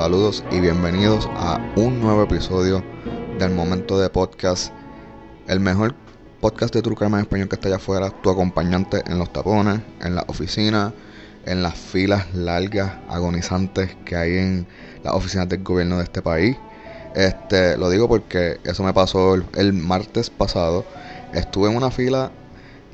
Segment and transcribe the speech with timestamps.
[0.00, 2.82] Saludos y bienvenidos a un nuevo episodio
[3.38, 4.72] del momento de podcast,
[5.46, 5.94] el mejor
[6.40, 10.14] podcast de True en español que está allá afuera, tu acompañante en los tapones, en
[10.14, 10.94] la oficina,
[11.44, 14.66] en las filas largas, agonizantes que hay en
[15.04, 16.56] las oficinas del gobierno de este país.
[17.14, 20.86] Este, lo digo porque eso me pasó el, martes pasado.
[21.34, 22.30] Estuve en una fila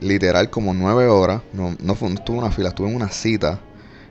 [0.01, 1.43] literal como nueve horas.
[1.53, 3.61] No, no estuve en una fila, estuve en una cita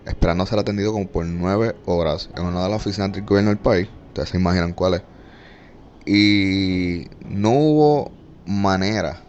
[0.05, 3.59] esperando ser atendido como por nueve horas en una de las oficinas del gobierno del
[3.59, 3.87] país.
[4.07, 5.01] Ustedes se imaginan cuál es.
[6.05, 8.11] Y no hubo
[8.45, 9.21] manera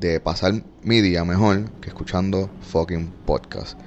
[0.00, 3.78] de pasar mi día mejor que escuchando fucking podcast.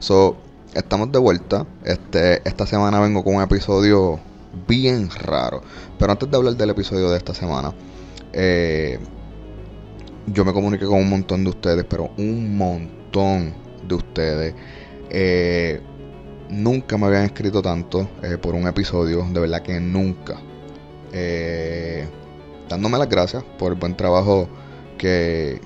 [0.00, 0.36] So,
[0.74, 1.66] estamos de vuelta.
[1.84, 4.18] Este, esta semana vengo con un episodio
[4.66, 5.62] bien raro.
[5.98, 7.72] Pero antes de hablar del episodio de esta semana,
[8.32, 8.98] eh,
[10.26, 13.54] yo me comuniqué con un montón de ustedes, pero un montón
[13.86, 14.54] de ustedes.
[15.10, 15.80] Eh,
[16.52, 20.38] nunca me habían escrito tanto eh, por un episodio, de verdad que nunca.
[21.12, 22.06] Eh,
[22.68, 24.48] dándome las gracias por el buen trabajo
[24.98, 25.60] que,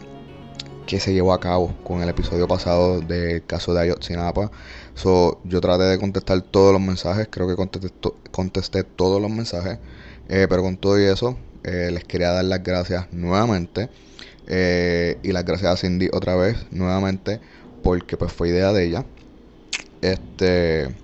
[0.86, 4.50] que se llevó a cabo con el episodio pasado del caso de Ayotzinapa.
[4.94, 7.90] So, yo traté de contestar todos los mensajes, creo que contesté,
[8.30, 9.78] contesté todos los mensajes,
[10.28, 13.90] eh, pero con todo y eso eh, les quería dar las gracias nuevamente
[14.48, 17.40] y las gracias a Cindy otra vez nuevamente
[17.82, 19.04] porque pues fue idea de ella.
[20.02, 20.94] Este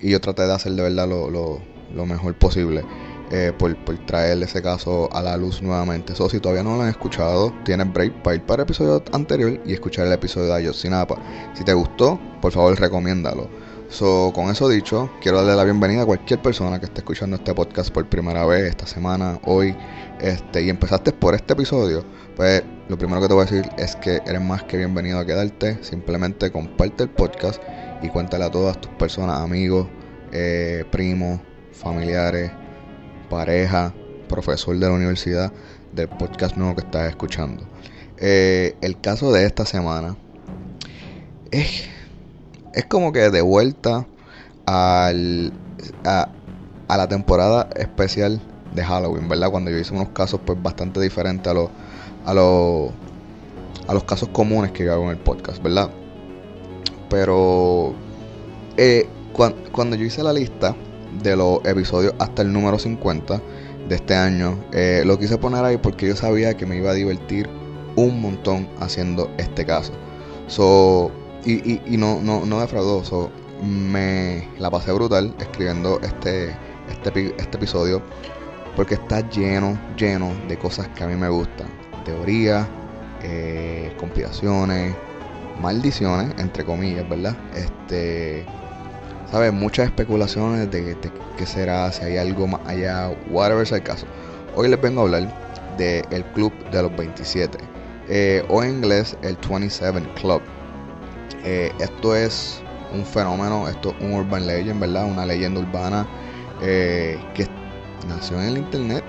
[0.00, 2.84] y yo traté de hacer de verdad lo, lo- mejor posible
[3.30, 6.14] eh, por, por traer ese caso a la luz nuevamente.
[6.14, 9.60] So, si todavía no lo han escuchado, tienes break para ir para el episodio anterior
[9.64, 11.16] y escuchar el episodio de Ayotzinapa.
[11.54, 13.48] Si te gustó, por favor recomiéndalo.
[13.88, 17.54] So, con eso dicho, quiero darle la bienvenida a cualquier persona que esté escuchando este
[17.54, 19.74] podcast por primera vez esta semana, hoy,
[20.20, 22.04] este, y empezaste por este episodio,
[22.36, 25.24] pues lo primero que te voy a decir es que eres más que bienvenido a
[25.24, 25.78] quedarte.
[25.82, 27.62] Simplemente comparte el podcast
[28.04, 29.86] y cuéntale a todas tus personas, amigos,
[30.30, 31.40] eh, primos,
[31.72, 32.52] familiares,
[33.30, 33.94] pareja,
[34.28, 35.50] profesor de la universidad,
[35.92, 37.64] del podcast nuevo que estás escuchando.
[38.18, 40.16] Eh, el caso de esta semana
[41.50, 41.84] es,
[42.74, 44.06] es como que de vuelta
[44.66, 45.52] al,
[46.04, 46.28] a,
[46.88, 48.40] la temporada especial
[48.74, 49.50] de Halloween, ¿verdad?
[49.50, 51.70] Cuando yo hice unos casos pues bastante diferentes a los
[52.26, 52.90] a los
[53.86, 55.90] a los casos comunes que yo hago en el podcast, ¿verdad?
[57.14, 57.94] Pero
[58.76, 60.74] eh, cuan- cuando yo hice la lista
[61.22, 63.40] de los episodios hasta el número 50
[63.88, 66.94] de este año, eh, lo quise poner ahí porque yo sabía que me iba a
[66.94, 67.48] divertir
[67.94, 69.92] un montón haciendo este caso.
[70.48, 71.12] So,
[71.44, 73.04] y, y, y no, no, no defraudó.
[73.04, 73.30] So,
[73.62, 76.46] me la pasé brutal escribiendo este,
[76.90, 78.02] este, este episodio
[78.74, 81.68] porque está lleno, lleno de cosas que a mí me gustan.
[82.04, 82.66] Teorías,
[83.22, 84.96] eh, conspiraciones,
[85.60, 87.36] maldiciones, entre comillas, ¿verdad?
[87.54, 88.44] Este,
[89.30, 89.52] ¿sabes?
[89.52, 94.06] Muchas especulaciones de, de qué será, si hay algo más allá, whatever sea el caso.
[94.56, 95.44] Hoy les vengo a hablar
[95.76, 97.58] del el Club de los 27,
[98.08, 100.40] eh, o en inglés el 27 Club.
[101.44, 105.04] Eh, esto es un fenómeno, esto es un urban legend, ¿verdad?
[105.04, 106.06] Una leyenda urbana
[106.62, 107.48] eh, que
[108.08, 109.04] nació en el internet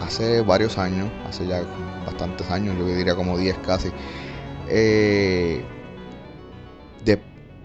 [0.00, 1.62] hace varios años, hace ya
[2.04, 3.90] bastantes años, yo diría como 10 casi,
[4.68, 5.62] eh,
[7.04, 7.20] de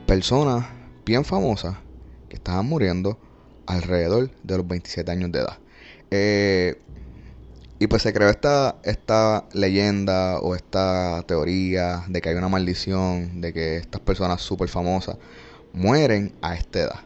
[0.06, 0.66] personas
[1.06, 1.78] bien famosas
[2.30, 3.18] que estaban muriendo
[3.66, 5.60] alrededor de los 27 años de edad.
[6.12, 6.82] Eh,
[7.80, 13.42] y pues se creó esta, esta leyenda o esta teoría de que hay una maldición,
[13.42, 15.18] de que estas personas súper famosas
[15.74, 17.00] mueren a esta edad.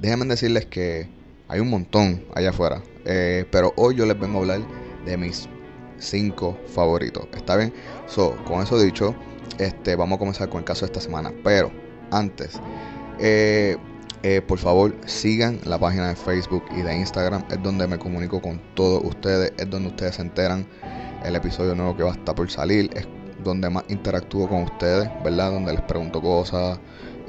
[0.00, 1.08] Déjenme decirles que
[1.48, 2.82] hay un montón allá afuera.
[3.06, 4.60] eh, pero hoy yo les vengo a hablar
[5.06, 5.48] de mis
[5.98, 7.26] cinco favoritos.
[7.34, 7.72] ¿Está bien?
[8.06, 9.14] So, con eso dicho,
[9.58, 11.32] este, vamos a comenzar con el caso de esta semana.
[11.44, 11.70] Pero
[12.10, 12.60] antes,
[13.18, 13.76] eh,
[14.22, 17.44] eh, por favor sigan la página de Facebook y de Instagram.
[17.50, 19.52] Es donde me comunico con todos ustedes.
[19.58, 20.66] Es donde ustedes se enteran
[21.24, 22.90] el episodio nuevo que va a estar por salir.
[22.94, 23.06] Es
[23.42, 25.52] donde más interactúo con ustedes, ¿verdad?
[25.52, 26.78] Donde les pregunto cosas.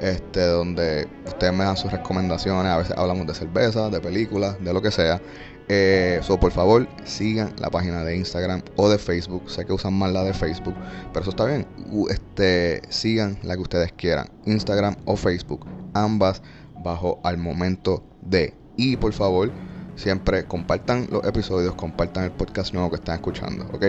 [0.00, 2.72] Este, donde ustedes me dan sus recomendaciones.
[2.72, 5.20] A veces hablamos de cerveza, de películas, de lo que sea.
[5.68, 9.48] Eh, por favor, sigan la página de Instagram o de Facebook.
[9.48, 10.74] Sé que usan más la de Facebook,
[11.12, 11.66] pero eso está bien.
[12.08, 16.42] Este, sigan la que ustedes quieran, Instagram o Facebook, ambas
[16.82, 18.52] bajo al momento de.
[18.76, 19.52] Y por favor,
[19.96, 23.84] siempre compartan los episodios, compartan el podcast nuevo que están escuchando, ¿ok?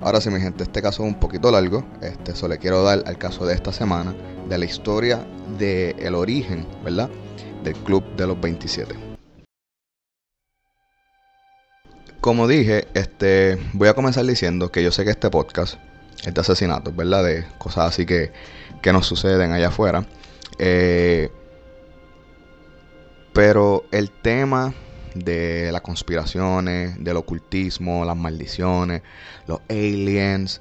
[0.00, 1.84] Ahora sí, mi gente, este caso es un poquito largo.
[2.00, 4.14] Este, solo le quiero dar al caso de esta semana,
[4.48, 5.26] de la historia
[5.58, 7.10] del el origen, ¿verdad?
[7.62, 8.94] Del Club de los 27.
[12.20, 15.74] Como dije, este, voy a comenzar diciendo que yo sé que este podcast
[16.24, 17.24] es de asesinatos, ¿verdad?
[17.24, 18.32] De cosas así que,
[18.80, 20.06] que nos suceden allá afuera.
[20.58, 21.30] Eh,
[23.32, 24.74] pero el tema
[25.14, 29.02] de las conspiraciones, del ocultismo, las maldiciones,
[29.46, 30.60] los aliens,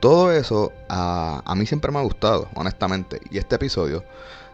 [0.00, 3.20] todo eso a, a mí siempre me ha gustado, honestamente.
[3.30, 4.04] Y este episodio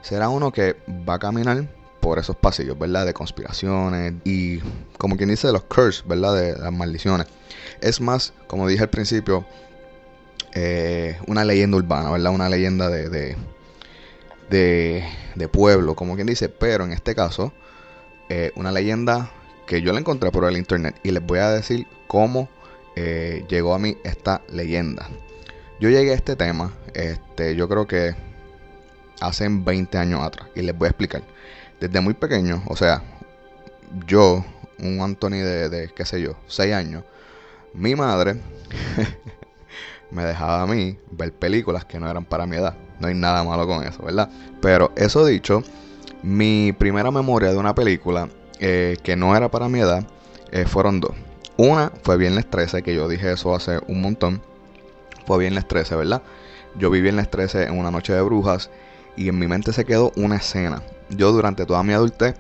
[0.01, 0.77] será uno que
[1.09, 1.67] va a caminar
[2.01, 3.07] por esos pasillos, ¿verdad?
[3.07, 4.59] De conspiraciones y,
[4.99, 6.35] como quien dice, de los curses, ¿verdad?
[6.35, 7.27] De las maldiciones.
[7.81, 9.47] Es más, como dije al principio,
[10.53, 12.33] eh, una leyenda urbana, ¿verdad?
[12.33, 13.37] Una leyenda de, de,
[14.51, 15.05] de,
[15.37, 16.49] de pueblo, como quien dice.
[16.49, 17.53] Pero en este caso,
[18.35, 19.31] eh, una leyenda
[19.67, 22.49] que yo la encontré por el internet y les voy a decir cómo
[22.97, 25.07] eh, llegó a mí esta leyenda.
[25.81, 28.15] Yo llegué a este tema, este, yo creo que
[29.21, 31.23] hace 20 años atrás y les voy a explicar.
[31.79, 33.03] Desde muy pequeño, o sea,
[34.07, 34.43] yo,
[34.79, 37.05] un Anthony de, de qué sé yo, 6 años,
[37.75, 38.41] mi madre
[40.11, 42.77] me dejaba a mí ver películas que no eran para mi edad.
[42.99, 44.31] No hay nada malo con eso, ¿verdad?
[44.63, 45.63] Pero eso dicho,
[46.23, 48.29] mi primera memoria de una película
[48.61, 50.07] eh, que no era para mi edad
[50.53, 51.13] eh, fueron dos.
[51.57, 54.43] Una fue Viernes 13, que yo dije eso hace un montón.
[55.27, 56.23] Fue Viernes 13, ¿verdad?
[56.77, 58.71] Yo vi Viernes 13 en una noche de brujas
[59.17, 60.83] y en mi mente se quedó una escena.
[61.11, 62.35] Yo durante toda mi adultez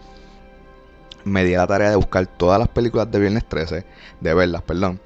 [1.24, 3.84] me di la tarea de buscar todas las películas de Viernes 13,
[4.20, 5.00] de verlas, perdón,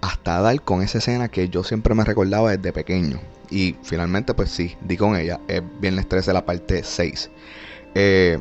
[0.00, 3.20] hasta dar con esa escena que yo siempre me recordaba desde pequeño.
[3.50, 5.40] Y finalmente, pues sí, di con ella.
[5.48, 7.30] Es Viernes 13, la parte 6.
[7.94, 8.38] Eh,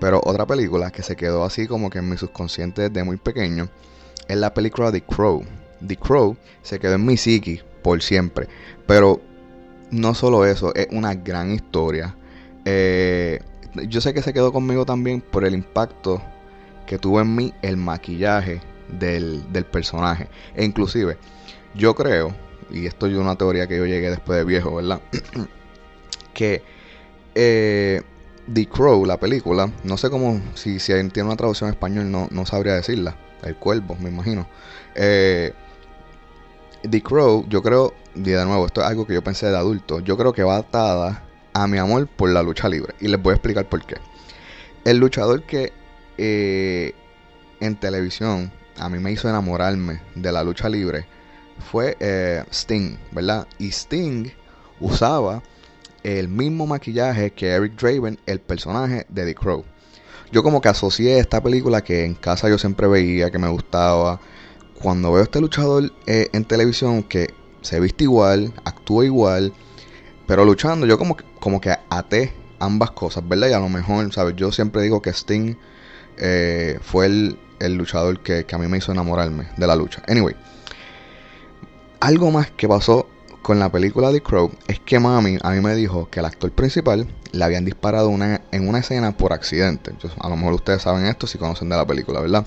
[0.00, 3.68] pero otra película que se quedó así como que en mi subconsciente desde muy pequeño
[4.28, 5.44] es la película The Crow.
[5.86, 8.48] The Crow se quedó en mi psiqui por siempre.
[8.86, 9.20] Pero
[9.90, 12.14] no solo eso, es una gran historia.
[12.64, 13.40] Eh,
[13.88, 16.22] yo sé que se quedó conmigo también por el impacto
[16.86, 20.28] que tuvo en mí el maquillaje del, del personaje.
[20.54, 21.16] E inclusive,
[21.74, 22.34] yo creo,
[22.70, 25.00] y esto es una teoría que yo llegué después de viejo, ¿verdad?
[26.34, 26.62] que
[27.34, 28.02] eh,
[28.52, 32.28] The Crow, la película, no sé cómo, si, si tiene una traducción en español, no,
[32.30, 33.16] no sabría decirla.
[33.42, 34.48] El cuervo, me imagino.
[34.94, 35.52] Eh,
[36.88, 40.16] The Crow, yo creo, de nuevo, esto es algo que yo pensé de adulto, yo
[40.16, 41.22] creo que va atada
[41.52, 42.94] a mi amor por la lucha libre.
[43.00, 43.96] Y les voy a explicar por qué.
[44.84, 45.72] El luchador que
[46.16, 46.94] eh,
[47.60, 51.06] en televisión a mí me hizo enamorarme de la lucha libre
[51.70, 53.46] fue eh, Sting, ¿verdad?
[53.58, 54.30] Y Sting
[54.80, 55.42] usaba
[56.02, 59.64] el mismo maquillaje que Eric Draven, el personaje de The Crow.
[60.30, 64.20] Yo como que asocié esta película que en casa yo siempre veía, que me gustaba.
[64.80, 69.52] Cuando veo a este luchador eh, en televisión que se viste igual, actúa igual,
[70.26, 73.48] pero luchando, yo como que, como que até ambas cosas, ¿verdad?
[73.48, 74.36] Y a lo mejor, ¿sabes?
[74.36, 75.56] Yo siempre digo que Sting
[76.18, 80.02] eh, fue el, el luchador que, que a mí me hizo enamorarme de la lucha.
[80.06, 80.36] Anyway,
[82.00, 83.08] algo más que pasó
[83.42, 86.50] con la película The Crow es que mami a mí me dijo que el actor
[86.52, 89.92] principal le habían disparado una, en una escena por accidente.
[90.18, 92.46] A lo mejor ustedes saben esto si conocen de la película, ¿verdad?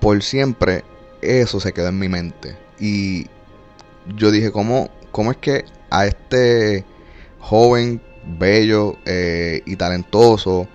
[0.00, 0.84] Por siempre
[1.22, 2.56] eso se quedó en mi mente.
[2.78, 3.26] Y
[4.16, 6.84] yo dije, ¿cómo, cómo es que a este
[7.38, 8.00] joven,
[8.38, 10.68] bello eh, y talentoso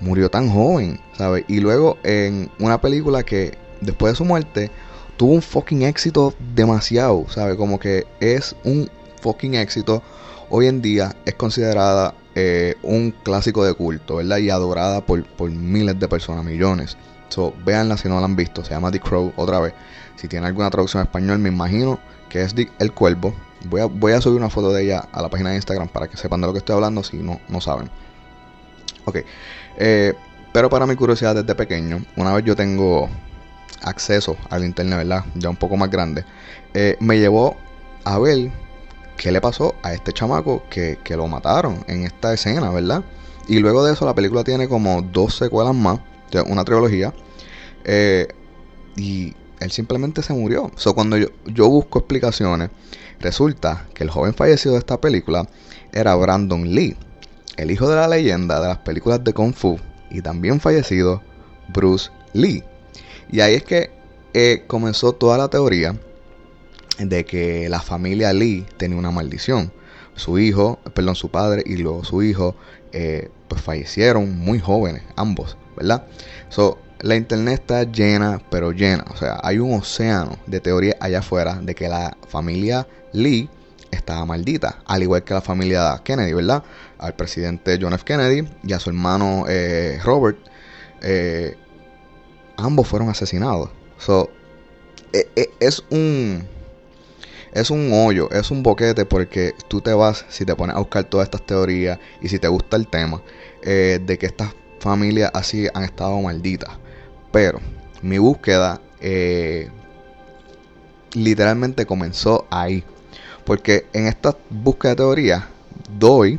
[0.00, 1.00] murió tan joven?
[1.16, 1.44] ¿Sabes?
[1.48, 4.70] Y luego en una película que después de su muerte
[5.18, 7.56] tuvo un fucking éxito demasiado, ¿sabes?
[7.56, 8.88] Como que es un
[9.20, 10.02] fucking éxito.
[10.48, 14.38] Hoy en día es considerada eh, un clásico de culto, ¿verdad?
[14.38, 16.96] Y adorada por, por miles de personas, millones.
[17.28, 18.64] So, véanla si no la han visto.
[18.64, 19.74] Se llama The Crow otra vez.
[20.16, 21.98] Si tiene alguna traducción en español, me imagino
[22.30, 23.34] que es The- El Cuervo.
[23.68, 26.08] Voy a, voy a subir una foto de ella a la página de Instagram para
[26.08, 27.90] que sepan de lo que estoy hablando si no, no saben.
[29.04, 29.18] Ok.
[29.76, 30.14] Eh,
[30.52, 33.10] pero para mi curiosidad desde pequeño, una vez yo tengo
[33.82, 35.24] acceso al internet, ¿verdad?
[35.34, 36.24] Ya un poco más grande,
[36.74, 37.56] eh, me llevó
[38.04, 38.50] a ver
[39.16, 43.02] qué le pasó a este chamaco que, que lo mataron en esta escena, ¿verdad?
[43.48, 46.00] Y luego de eso la película tiene como dos secuelas más,
[46.46, 47.14] una trilogía,
[47.84, 48.28] eh,
[48.96, 50.70] y él simplemente se murió.
[50.76, 52.70] So, cuando yo, yo busco explicaciones,
[53.20, 55.48] resulta que el joven fallecido de esta película
[55.92, 56.96] era Brandon Lee.
[57.56, 59.80] el hijo de la leyenda de las películas de Kung Fu
[60.10, 61.22] y también fallecido
[61.68, 62.62] Bruce Lee.
[63.30, 63.90] Y ahí es que
[64.34, 65.96] eh, comenzó toda la teoría
[66.98, 69.72] de que la familia Lee tenía una maldición.
[70.14, 72.56] Su hijo, perdón, su padre y luego su hijo,
[72.92, 76.06] eh, pues fallecieron muy jóvenes, ambos, ¿verdad?
[76.48, 79.04] So, la internet está llena, pero llena.
[79.12, 83.48] O sea, hay un océano de teorías allá afuera de que la familia Lee
[83.90, 86.62] estaba maldita, al igual que la familia Kennedy, ¿verdad?
[86.98, 88.04] Al presidente John F.
[88.04, 90.38] Kennedy y a su hermano eh, Robert,
[91.02, 91.56] eh,
[92.58, 93.70] ambos fueron asesinados.
[93.98, 94.30] So,
[95.12, 96.46] e, e, es un
[97.52, 101.04] es un hoyo, es un boquete porque tú te vas, si te pones a buscar
[101.04, 103.22] todas estas teorías y si te gusta el tema,
[103.62, 106.70] eh, de que estas familias así han estado malditas.
[107.32, 107.60] Pero
[108.02, 109.70] mi búsqueda eh,
[111.14, 112.84] literalmente comenzó ahí.
[113.44, 115.48] Porque en esta búsqueda de teoría
[115.98, 116.38] doy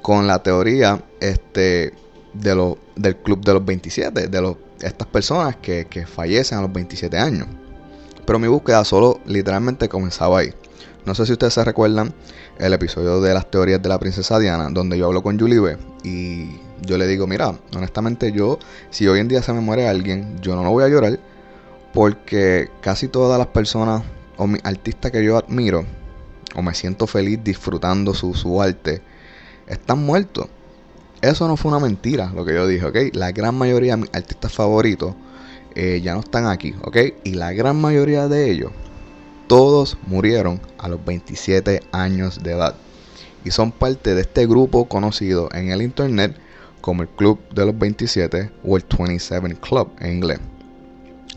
[0.00, 1.92] con la teoría este,
[2.32, 6.62] de lo, del club de los 27, de los, estas personas que, que fallecen a
[6.62, 7.46] los 27 años.
[8.24, 10.52] Pero mi búsqueda solo literalmente comenzaba ahí.
[11.06, 12.12] No sé si ustedes se recuerdan
[12.58, 15.78] el episodio de las teorías de la princesa Diana, donde yo hablo con Julie B.
[16.04, 18.58] Y yo le digo, mira, honestamente yo,
[18.90, 21.18] si hoy en día se me muere alguien, yo no lo voy a llorar.
[21.94, 24.02] Porque casi todas las personas
[24.36, 25.86] o mis artistas que yo admiro,
[26.54, 29.00] o me siento feliz disfrutando su, su arte,
[29.66, 30.48] están muertos.
[31.20, 32.96] Eso no fue una mentira lo que yo dije, ¿ok?
[33.14, 35.14] La gran mayoría de mis artistas favoritos
[35.74, 36.96] eh, ya no están aquí, ¿ok?
[37.24, 38.70] Y la gran mayoría de ellos,
[39.48, 42.74] todos murieron a los 27 años de edad.
[43.44, 46.36] Y son parte de este grupo conocido en el internet
[46.80, 50.38] como el Club de los 27 o el 27 Club en inglés.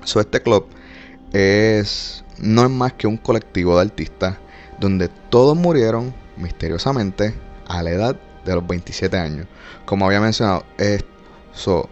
[0.03, 0.65] So, este club
[1.31, 4.37] es, no es más que un colectivo de artistas
[4.79, 7.35] donde todos murieron misteriosamente
[7.67, 9.47] a la edad de los 27 años.
[9.85, 11.03] Como había mencionado, es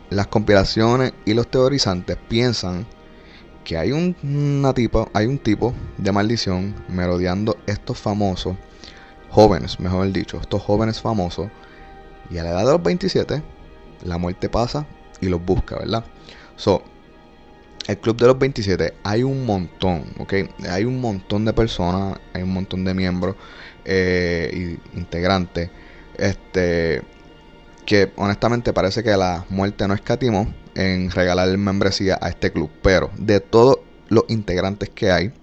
[0.09, 2.85] las conspiraciones y los teorizantes piensan
[3.63, 8.55] que hay un, una tipo, hay un tipo de maldición merodeando estos famosos
[9.29, 11.49] jóvenes, mejor dicho, estos jóvenes famosos.
[12.29, 13.43] Y a la edad de los 27,
[14.05, 14.85] la muerte pasa
[15.21, 16.05] y los busca, ¿verdad?
[16.55, 16.83] So,
[17.87, 20.33] el club de los 27 hay un montón, ¿ok?
[20.69, 23.35] Hay un montón de personas, hay un montón de miembros
[23.85, 25.69] eh, integrantes.
[26.19, 27.01] Este
[27.85, 32.69] que honestamente parece que la muerte no escatimó en regalar membresía a este club.
[32.83, 35.33] Pero de todos los integrantes que hay,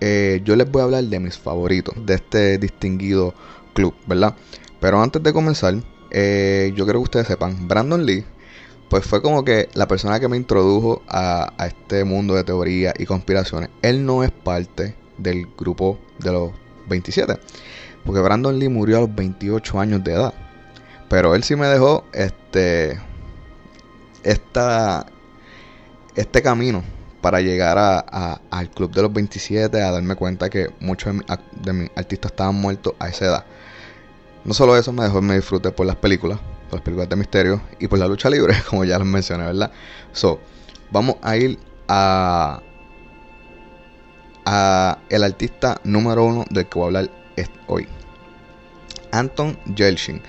[0.00, 3.34] eh, yo les voy a hablar de mis favoritos de este distinguido
[3.74, 4.36] club, ¿verdad?
[4.80, 5.74] Pero antes de comenzar,
[6.12, 8.24] eh, yo quiero que ustedes sepan, Brandon Lee,
[8.88, 12.94] pues fue como que la persona que me introdujo a, a este mundo de teoría
[12.96, 13.70] y conspiraciones.
[13.82, 16.50] Él no es parte del grupo de los
[16.88, 17.38] 27,
[18.04, 20.34] porque Brandon Lee murió a los 28 años de edad.
[21.08, 22.98] Pero él sí me dejó este
[24.22, 25.06] esta
[26.14, 26.82] este camino
[27.20, 31.14] para llegar a, al club de los 27, a darme cuenta que muchos
[31.52, 33.44] de, mis artistas estaban muertos a esa edad.
[34.44, 37.62] No solo eso, me dejó me disfrute por las películas, por las películas de misterio
[37.78, 39.70] y por la lucha libre, como ya les mencioné, ¿verdad?
[40.12, 40.40] So,
[40.90, 42.60] vamos a ir a,
[44.44, 47.21] a el artista número uno del que voy a hablar
[47.66, 47.86] hoy.
[49.10, 50.22] Anton Yelchin.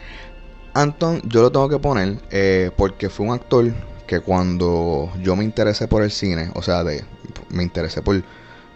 [0.73, 3.73] Anton yo lo tengo que poner eh, porque fue un actor
[4.07, 7.03] que cuando yo me interesé por el cine, o sea, de,
[7.49, 8.23] me interesé por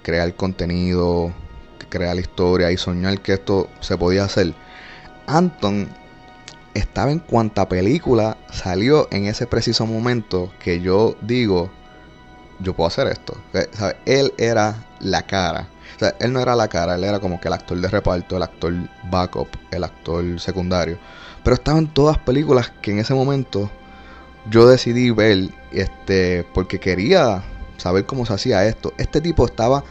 [0.04, 1.34] crear contenido,
[1.90, 4.54] crear historia y soñar que esto se podía hacer.
[5.26, 5.90] Anton
[6.74, 11.70] estaba en cuanta película salió en ese preciso momento que yo digo,
[12.60, 13.36] yo puedo hacer esto.
[13.54, 13.68] Eh,
[14.06, 15.68] él era la cara.
[16.20, 18.74] Él no era la cara, él era como que el actor de reparto, el actor
[19.10, 20.98] backup, el actor secundario.
[21.44, 23.70] Pero estaba en todas películas que en ese momento
[24.50, 27.44] yo decidí ver este porque quería
[27.78, 28.94] saber cómo se hacía esto.
[28.98, 29.84] Este tipo estaba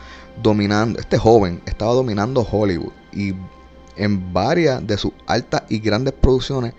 [0.42, 3.34] dominando, este joven estaba dominando Hollywood y
[3.96, 6.74] en varias de sus altas y grandes producciones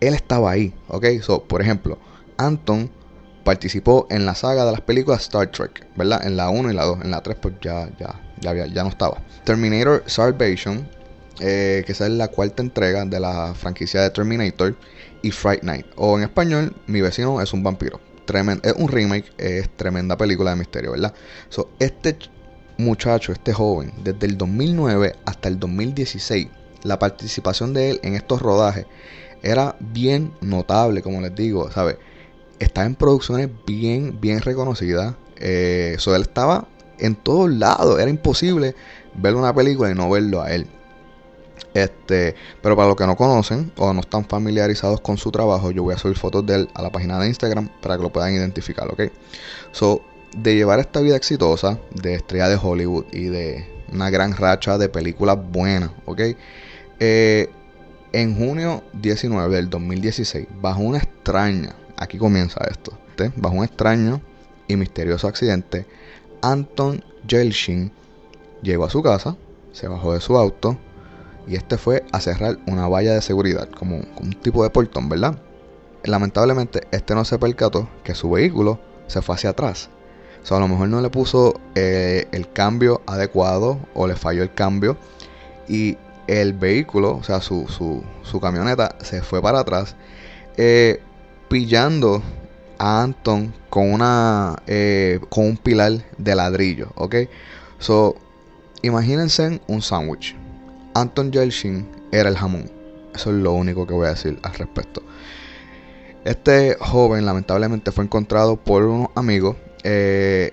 [0.00, 1.06] él estaba ahí, ¿ok?
[1.20, 1.98] So, por ejemplo,
[2.38, 2.90] Anton
[3.44, 6.26] participó en la saga de las películas Star Trek, ¿verdad?
[6.26, 8.88] En la 1 y la 2, en la 3 pues ya, ya, ya, ya no
[8.88, 9.22] estaba.
[9.44, 10.88] Terminator Salvation,
[11.40, 14.76] eh, que es la cuarta entrega de la franquicia de Terminator
[15.22, 15.86] y Fright Night.
[15.96, 18.00] O en español, Mi vecino es un vampiro.
[18.62, 21.12] es un remake, es tremenda película de misterio, ¿verdad?
[21.48, 22.16] So, este
[22.78, 26.48] muchacho, este joven, desde el 2009 hasta el 2016,
[26.84, 28.86] la participación de él en estos rodajes
[29.42, 31.96] era bien notable, como les digo, ¿sabes?
[32.58, 35.14] Está en producciones bien, bien reconocidas.
[35.36, 36.68] Eh, so, él estaba
[37.00, 37.98] en todos lados.
[37.98, 38.74] Era imposible
[39.14, 40.66] ver una película y no verlo a él.
[41.74, 45.82] Este, pero para los que no conocen o no están familiarizados con su trabajo, yo
[45.82, 48.32] voy a subir fotos de él a la página de Instagram para que lo puedan
[48.34, 49.02] identificar, ¿ok?
[49.72, 50.02] So,
[50.36, 54.88] de llevar esta vida exitosa, de estrella de Hollywood y de una gran racha de
[54.88, 56.20] películas buenas, ¿ok?
[56.98, 57.50] Eh,
[58.12, 62.98] en junio 19 del 2016, bajo una extraña, aquí comienza esto,
[63.36, 64.20] bajo un extraño
[64.66, 65.86] y misterioso accidente,
[66.42, 67.92] Anton Yelchin
[68.62, 69.36] llegó a su casa,
[69.72, 70.76] se bajó de su auto
[71.46, 75.38] y este fue a cerrar una valla de seguridad, como, un tipo de portón, ¿verdad?
[76.04, 79.90] Lamentablemente, este no se percató que su vehículo se fue hacia atrás.
[80.42, 84.42] O sea, a lo mejor no le puso eh, el cambio adecuado o le falló
[84.42, 84.96] el cambio
[85.68, 89.96] y el vehículo, o sea, su, su, camioneta se fue para atrás,
[90.56, 91.02] eh,
[91.48, 92.22] pillando
[92.80, 97.16] Anton con una eh, con un pilar de ladrillo, ¿ok?
[97.78, 98.16] So,
[98.80, 100.34] imagínense un sándwich.
[100.94, 102.70] Anton Yelchin era el jamón.
[103.14, 105.02] Eso es lo único que voy a decir al respecto.
[106.24, 110.52] Este joven lamentablemente fue encontrado por unos amigos eh,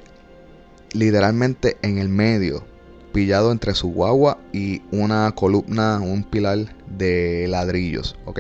[0.91, 2.65] literalmente en el medio,
[3.13, 8.39] pillado entre su guagua y una columna, un pilar de ladrillos, ¿ok?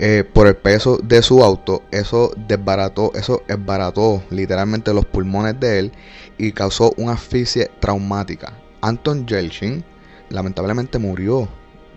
[0.00, 5.80] Eh, por el peso de su auto, eso desbarató, eso desbarató literalmente los pulmones de
[5.80, 5.92] él
[6.38, 8.52] y causó una asfixia traumática.
[8.80, 9.84] Anton Yelchin
[10.30, 11.48] lamentablemente murió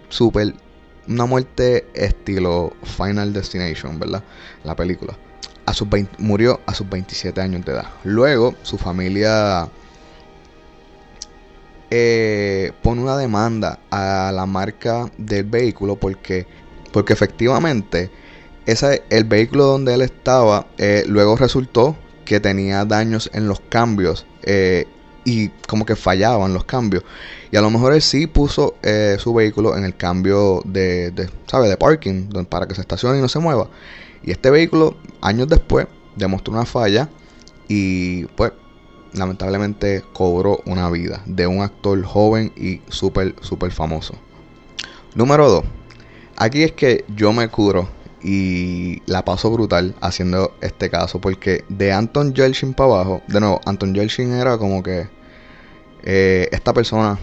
[0.10, 0.55] súper
[1.08, 4.24] una muerte estilo Final Destination, ¿verdad?
[4.63, 5.17] La película.
[5.65, 7.89] A sus murió a sus 27 años de edad.
[8.03, 9.70] Luego, su familia
[11.89, 16.48] eh, pone una demanda a la marca del vehículo porque,
[16.91, 18.12] porque efectivamente
[18.65, 21.95] ese, el vehículo donde él estaba eh, luego resultó
[22.25, 24.86] que tenía daños en los cambios eh,
[25.25, 27.03] y como que fallaban los cambios.
[27.51, 31.29] Y a lo mejor él sí puso eh, su vehículo en el cambio de, de,
[31.48, 31.69] ¿sabe?
[31.69, 33.69] de parking para que se estacione y no se mueva.
[34.24, 37.10] Y este vehículo, años después, demostró una falla
[37.67, 38.53] y pues
[39.13, 44.15] lamentablemente cobró una vida de un actor joven y súper, súper famoso.
[45.15, 45.63] Número 2.
[46.41, 47.88] Aquí es que yo me curo
[48.23, 53.62] y la paso brutal haciendo este caso porque de Anton Yelchin para abajo, de nuevo,
[53.63, 55.08] Anton Yelchin era como que
[56.01, 57.19] eh, esta persona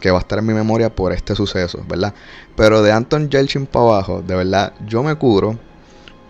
[0.00, 2.12] que va a estar en mi memoria por este suceso, ¿verdad?
[2.56, 5.56] Pero de Anton Yelchin para abajo, de verdad, yo me curo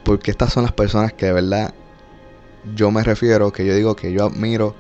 [0.05, 1.73] porque estas son las personas que de verdad
[2.75, 4.75] yo me refiero, que yo digo que yo admiro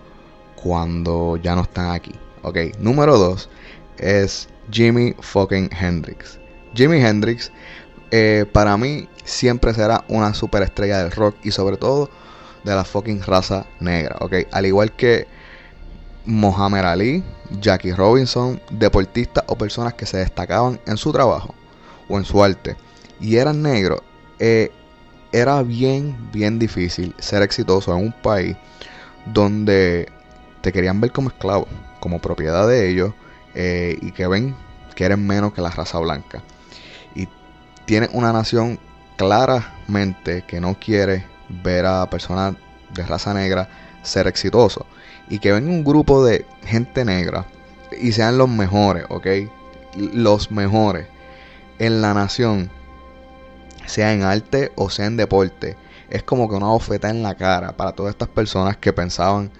[0.62, 2.12] cuando ya no están aquí.
[2.42, 3.48] Ok, número 2
[3.96, 6.39] es Jimmy fucking Hendrix.
[6.74, 7.50] Jimi Hendrix
[8.10, 12.10] eh, para mí siempre será una superestrella del rock y sobre todo
[12.64, 14.34] de la fucking raza negra, ¿ok?
[14.52, 15.26] Al igual que
[16.24, 17.24] Muhammad Ali,
[17.60, 21.54] Jackie Robinson, deportistas o personas que se destacaban en su trabajo
[22.08, 22.76] o en su arte
[23.20, 24.00] y eran negros,
[24.38, 24.70] eh,
[25.32, 28.56] era bien, bien difícil ser exitoso en un país
[29.26, 30.08] donde
[30.60, 31.66] te querían ver como esclavo,
[32.00, 33.12] como propiedad de ellos
[33.54, 34.54] eh, y que ven
[34.94, 36.42] que eres menos que la raza blanca.
[37.80, 38.78] Y tiene una nación
[39.16, 42.54] claramente que no quiere ver a personas
[42.94, 43.68] de raza negra
[44.02, 44.84] ser exitosos
[45.28, 47.46] y que ven un grupo de gente negra
[48.00, 49.26] y sean los mejores, ¿ok?
[49.96, 51.06] Los mejores
[51.78, 52.70] en la nación,
[53.86, 55.76] sea en arte o sea en deporte.
[56.08, 59.50] Es como que una bofeta en la cara para todas estas personas que pensaban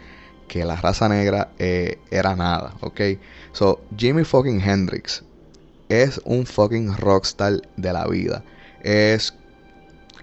[0.48, 3.00] que la raza negra eh, era nada, ¿ok?
[3.52, 5.22] So, Jimmy fucking Hendrix
[5.90, 8.42] es un fucking rockstar de la vida.
[8.82, 9.34] Es,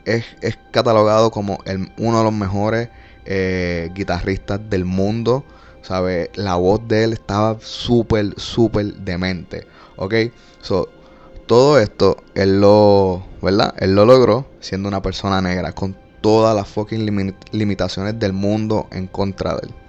[0.06, 2.90] es, es catalogado como el, uno de los mejores
[3.26, 5.46] eh, guitarristas del mundo.
[5.84, 6.32] ¿Sabe?
[6.36, 9.68] La voz de él estaba súper, súper demente.
[9.96, 10.16] ¿Ok?
[10.62, 10.90] So,
[11.46, 13.74] todo esto él lo, ¿verdad?
[13.78, 19.08] Él lo logró siendo una persona negra, con todas las fucking limitaciones del mundo en
[19.08, 19.87] contra de él.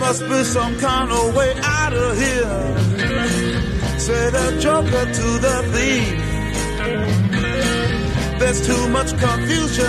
[0.00, 2.80] Must be some kind of way out of here.
[5.00, 6.18] To the thief.
[8.38, 9.86] There's too much confusion.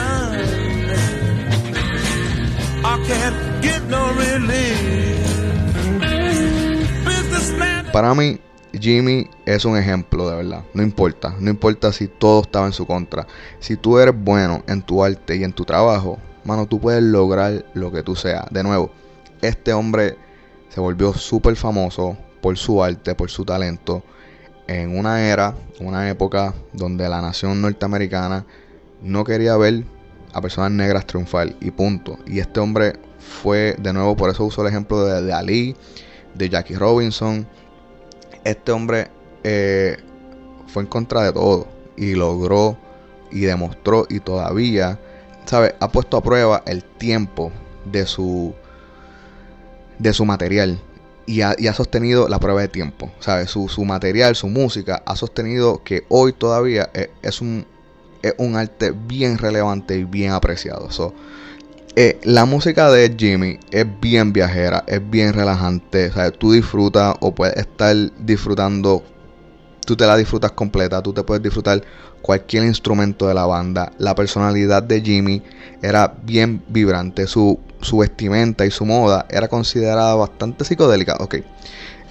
[2.84, 5.21] I can't get no relief.
[7.91, 8.39] Para mí,
[8.74, 10.63] Jimmy es un ejemplo de verdad.
[10.74, 13.28] No importa, no importa si todo estaba en su contra.
[13.60, 17.65] Si tú eres bueno en tu arte y en tu trabajo, mano, tú puedes lograr
[17.74, 18.45] lo que tú seas.
[18.52, 18.91] De nuevo,
[19.42, 20.18] este hombre
[20.70, 24.04] se volvió súper famoso por su arte, por su talento,
[24.68, 28.46] en una era, una época donde la nación norteamericana
[29.02, 29.84] no quería ver
[30.34, 32.18] a personas negras triunfar y punto.
[32.26, 35.76] Y este hombre fue, de nuevo, por eso uso el ejemplo de, Ali,
[36.36, 37.48] de Jackie Robinson.
[38.44, 39.10] Este hombre
[39.44, 39.98] eh,
[40.68, 42.78] fue en contra de todo y logró
[43.32, 45.00] y demostró y todavía,
[45.46, 45.74] ¿sabes?
[45.80, 47.52] Ha puesto a prueba el tiempo
[47.86, 48.54] de su
[50.02, 50.80] de su material
[51.26, 53.52] y ha, ha sostenido la prueba de tiempo, ¿sabes?
[53.52, 56.90] Su, su material, su música ha sostenido que hoy todavía
[57.22, 57.66] es, un
[58.22, 60.92] es un arte bien relevante y bien apreciado.
[60.92, 61.14] So,
[61.96, 66.12] eh, la música de Jimmy es bien viajera, es bien relajante.
[66.38, 69.04] Tú disfrutas o puedes estar disfrutando,
[69.86, 71.84] tú te la disfrutas completa, tú te puedes disfrutar
[72.22, 73.92] cualquier instrumento de la banda.
[74.00, 75.44] La personalidad de Jimmy
[75.82, 81.17] era bien vibrante, su, su vestimenta y su moda era considerada bastante psicodélica.
[81.20, 81.36] Ok,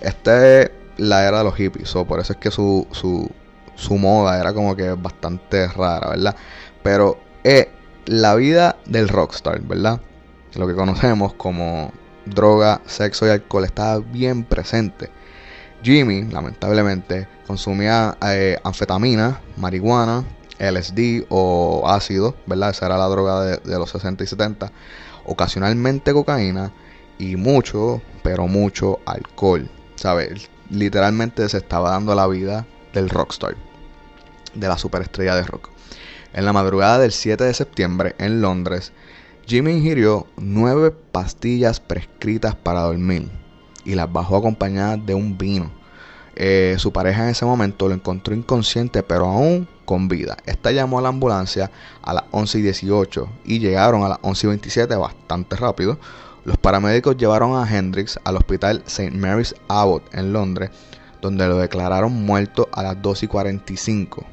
[0.01, 3.31] esta es la era de los hippies, por eso es que su, su,
[3.75, 6.37] su moda era como que bastante rara, ¿verdad?
[6.83, 7.71] Pero eh,
[8.07, 10.01] la vida del rockstar, ¿verdad?
[10.55, 11.93] Lo que conocemos como
[12.27, 15.11] droga, sexo y alcohol estaba bien presente.
[15.83, 20.25] Jimmy, lamentablemente, consumía eh, anfetamina, marihuana,
[20.59, 22.71] LSD o ácido, ¿verdad?
[22.71, 24.71] Esa era la droga de, de, los 60 y 70.
[25.25, 26.73] Ocasionalmente cocaína
[27.19, 29.69] y mucho, pero mucho alcohol.
[29.97, 30.51] ¿Sabes?
[30.71, 33.57] Literalmente se estaba dando la vida del rockstar,
[34.55, 35.71] de la superestrella de rock.
[36.33, 38.93] En la madrugada del 7 de septiembre en Londres,
[39.47, 43.29] Jimmy ingirió nueve pastillas prescritas para dormir
[43.85, 45.73] y las bajó acompañadas de un vino.
[46.43, 50.39] Eh, su pareja en ese momento lo encontró inconsciente pero aún con vida.
[50.47, 54.47] Esta llamó a la ambulancia a las 11 y 18 y llegaron a las 11
[54.47, 55.99] y 27 bastante rápido.
[56.47, 59.11] Los paramédicos llevaron a Hendrix al hospital St.
[59.11, 60.71] Mary's Abbott en Londres,
[61.21, 64.25] donde lo declararon muerto a las 2 y 45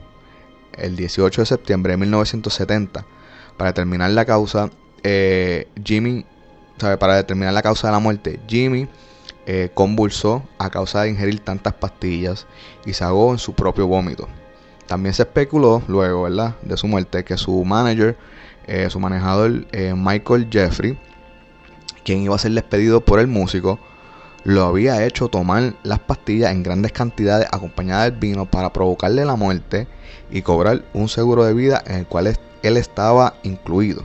[0.78, 3.06] el 18 de septiembre de 1970
[3.58, 4.70] para determinar la causa
[5.04, 6.26] eh, Jimmy
[6.78, 8.88] sabe para determinar la causa de la muerte Jimmy
[9.50, 12.46] eh, convulsó a causa de ingerir tantas pastillas
[12.86, 14.28] y se ahogó en su propio vómito
[14.88, 18.18] también se especuló luego verdad de su muerte que su manager
[18.68, 21.00] eh, su manejador eh, Michael Jeffrey
[22.04, 23.80] quien iba a ser despedido por el músico
[24.44, 29.36] lo había hecho tomar las pastillas en grandes cantidades acompañadas del vino para provocarle la
[29.36, 29.88] muerte
[30.30, 32.34] y cobrar un seguro de vida en el cual
[32.64, 34.04] él estaba incluido.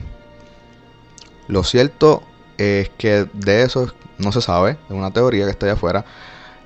[1.46, 2.22] Lo cierto
[2.58, 6.04] es que de eso no se sabe, es una teoría que está allá afuera,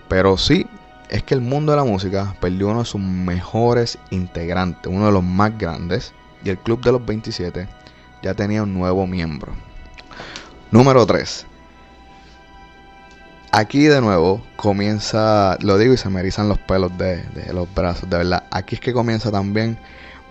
[0.08, 0.66] pero sí
[1.08, 5.12] es que el mundo de la música perdió uno de sus mejores integrantes, uno de
[5.12, 6.12] los más grandes,
[6.44, 7.68] y el Club de los 27
[8.22, 9.52] ya tenía un nuevo miembro.
[10.70, 11.46] Número 3.
[13.52, 18.10] Aquí de nuevo comienza, lo digo y se me erizan los pelos de, los brazos,
[18.10, 18.44] de verdad.
[18.50, 19.78] Aquí es que comienza también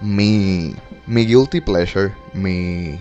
[0.02, 0.76] mi,
[1.08, 3.00] mi guilty pleasure, mi,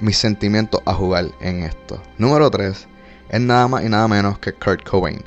[0.00, 2.00] mis sentimientos a jugar en esto.
[2.18, 2.88] Número 3
[3.32, 5.20] es nada más y nada menos que Kurt Cobain.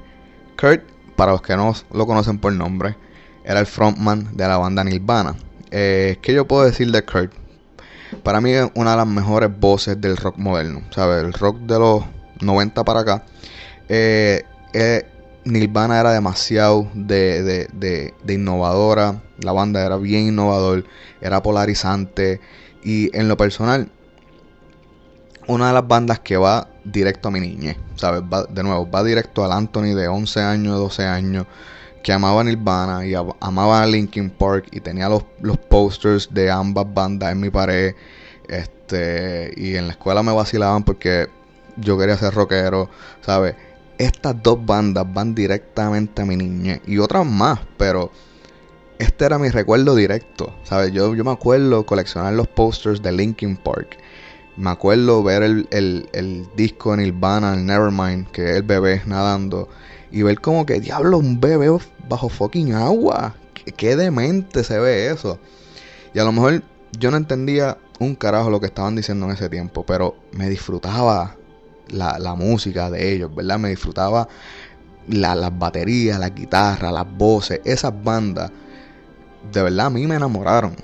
[0.58, 0.84] Kurt,
[1.18, 2.96] para los que no lo conocen por nombre,
[3.44, 5.36] era el frontman de la banda Nirvana.
[5.72, 7.34] Eh, ¿Qué yo puedo decir de Kurt?
[8.24, 10.84] Para mí es una de las mejores voces del rock moderno.
[10.92, 11.24] ¿Sabes?
[11.24, 12.04] El rock de los
[12.42, 13.26] 90 para acá
[13.90, 15.04] eh, eh,
[15.44, 20.86] Nirvana era demasiado de, de, de, innovadora, la banda era bien innovador,
[21.22, 22.42] era polarizante
[22.84, 23.90] y en lo personal,
[25.48, 28.22] una de las bandas que va directo a mi niñez, ¿sabes?
[28.22, 31.46] Va, de nuevo, va directo al Anthony de 11 años, 12 años,
[32.04, 36.86] que amaba Nirvana y amaba a Linkin Park y tenía los, los posters de ambas
[36.94, 37.96] bandas en mi pared.
[38.48, 41.28] Este, y en la escuela me vacilaban porque
[41.78, 42.90] yo quería ser rockero,
[43.22, 43.56] ¿sabes?
[43.98, 48.12] estas dos bandas van directamente a mi niñez y otras más, pero
[49.00, 50.92] este era mi recuerdo directo, ¿sabes?
[50.92, 53.98] Yo, yo me acuerdo coleccionar los posters de Linkin Park.
[54.58, 59.02] Me acuerdo ver el, el, el disco en Nirvana, el Nevermind, que es el bebé
[59.06, 59.68] nadando.
[60.12, 61.68] Y ver como que, diablo, un bebé
[62.08, 63.36] bajo fucking agua.
[63.54, 65.40] ¿Qué, qué demente se ve eso.
[66.14, 66.64] Y a lo mejor
[66.98, 71.36] yo no entendía un carajo lo que estaban diciendo en ese tiempo, pero me disfrutaba
[71.90, 73.60] la, la, música de ellos, ¿verdad?
[73.60, 74.28] Me disfrutaba
[75.08, 78.52] la, las baterías, las guitarras, las voces, esas bandas.
[79.52, 80.76] De verdad, a mí me enamoraron.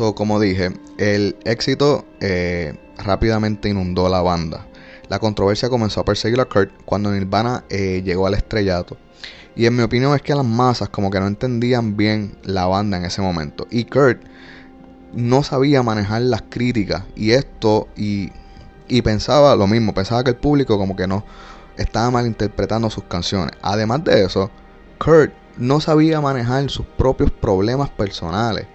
[0.00, 4.66] Como dije, el éxito eh, rápidamente inundó la banda.
[5.10, 8.96] la controversia comenzó a perseguir a Kurt cuando Nirvana eh, llegó al estrellato.
[9.54, 12.96] Y en mi opinión es que las masas como que no entendían bien la banda
[12.96, 13.66] en ese momento.
[13.70, 14.22] Y Kurt
[15.12, 18.30] no sabía manejar las críticas y esto y,
[18.88, 21.24] y pensaba lo mismo, pensaba que el público como que no
[21.76, 23.52] estaba malinterpretando sus canciones.
[23.60, 24.50] Además de eso,
[24.98, 28.66] Kurt no sabía manejar sus propios problemas personales.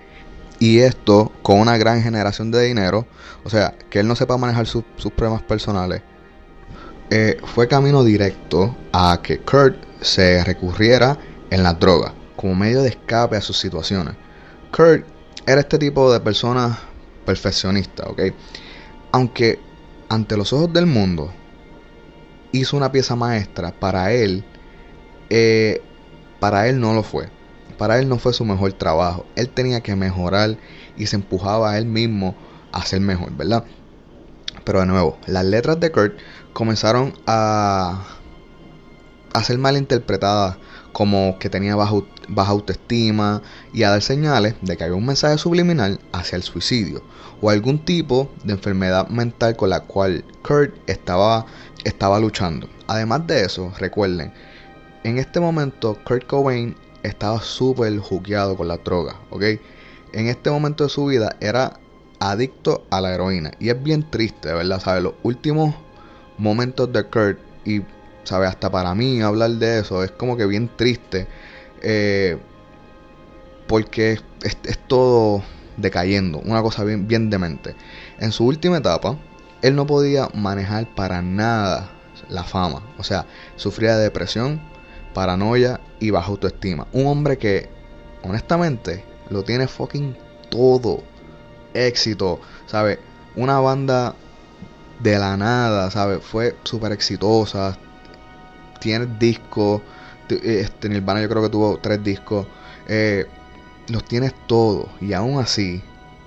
[0.59, 3.05] Y esto con una gran generación de dinero,
[3.43, 4.83] o sea, que él no sepa manejar sus
[5.15, 6.01] problemas personales,
[7.09, 11.17] eh, fue camino directo a que Kurt se recurriera
[11.51, 14.15] en las drogas como medio de escape a sus situaciones.
[14.75, 15.05] Kurt
[15.45, 16.77] era este tipo de persona
[17.25, 18.21] perfeccionista, ¿ok?
[19.11, 19.59] Aunque
[20.09, 21.31] ante los ojos del mundo
[22.51, 24.43] hizo una pieza maestra, para él,
[25.29, 25.81] eh,
[26.39, 27.29] para él no lo fue.
[27.77, 29.25] Para él no fue su mejor trabajo.
[29.35, 30.57] Él tenía que mejorar
[30.97, 32.35] y se empujaba a él mismo
[32.71, 33.65] a ser mejor, ¿verdad?
[34.63, 36.17] Pero de nuevo, las letras de Kurt
[36.53, 38.03] comenzaron a,
[39.43, 40.57] ser malinterpretadas
[40.91, 41.95] como que tenía baja,
[42.29, 43.41] baja autoestima
[43.73, 47.03] y a dar señales de que había un mensaje subliminal hacia el suicidio
[47.41, 51.45] o algún tipo de enfermedad mental con la cual Kurt estaba,
[51.83, 52.69] estaba luchando.
[52.88, 54.33] Además de eso, recuerden,
[55.03, 59.43] en este momento Kurt Cobain estaba súper jugueado con la droga, ¿ok?
[60.13, 61.79] En este momento de su vida era
[62.19, 64.79] adicto a la heroína y es bien triste, ¿verdad?
[64.79, 65.03] ¿Sabes?
[65.03, 65.75] Los últimos
[66.37, 67.81] momentos de Kurt y
[68.25, 68.49] ¿sabes?
[68.49, 71.27] Hasta para mí hablar de eso es como que bien triste.
[71.81, 72.37] Eh,
[73.67, 75.43] porque es, todo
[75.77, 77.75] decayendo, una cosa bien, bien demente.
[78.19, 79.17] En su última etapa,
[79.61, 81.91] él no podía manejar para nada
[82.29, 82.83] la fama.
[82.97, 84.61] O sea, sufría de depresión,
[85.15, 86.86] paranoia y baja autoestima.
[86.91, 87.69] Un hombre que,
[88.21, 90.15] honestamente, lo tiene fucking
[90.49, 91.04] todo.
[91.73, 92.99] Éxito, ¿sabes?
[93.36, 94.13] Una banda
[94.99, 96.21] de la nada, ¿sabes?
[96.21, 97.78] Fue súper exitosa,
[98.80, 99.82] tiene discos.
[100.30, 102.45] Este, Nirvana yo creo que tuvo tres discos.
[102.88, 103.25] Eh,
[103.88, 104.88] los tienes todos.
[104.99, 105.82] Y aún así,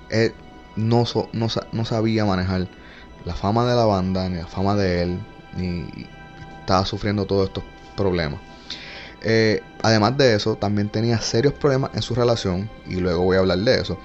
[0.08, 0.34] él
[0.76, 2.68] no, no, sabía manejar
[3.24, 5.20] la fama de la banda, ni la fama de él,
[5.56, 5.86] ni
[6.60, 7.64] estaba sufriendo todos estos
[7.96, 8.47] problemas.
[9.22, 13.40] Eh, además de eso, también tenía serios problemas en su relación, y luego voy a
[13.40, 13.98] hablar de eso.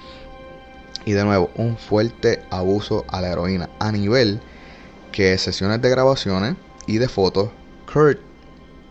[1.04, 4.40] Y de nuevo, un fuerte abuso a la heroína, a nivel
[5.12, 7.50] que sesiones de grabaciones y de fotos,
[7.92, 8.18] Kurt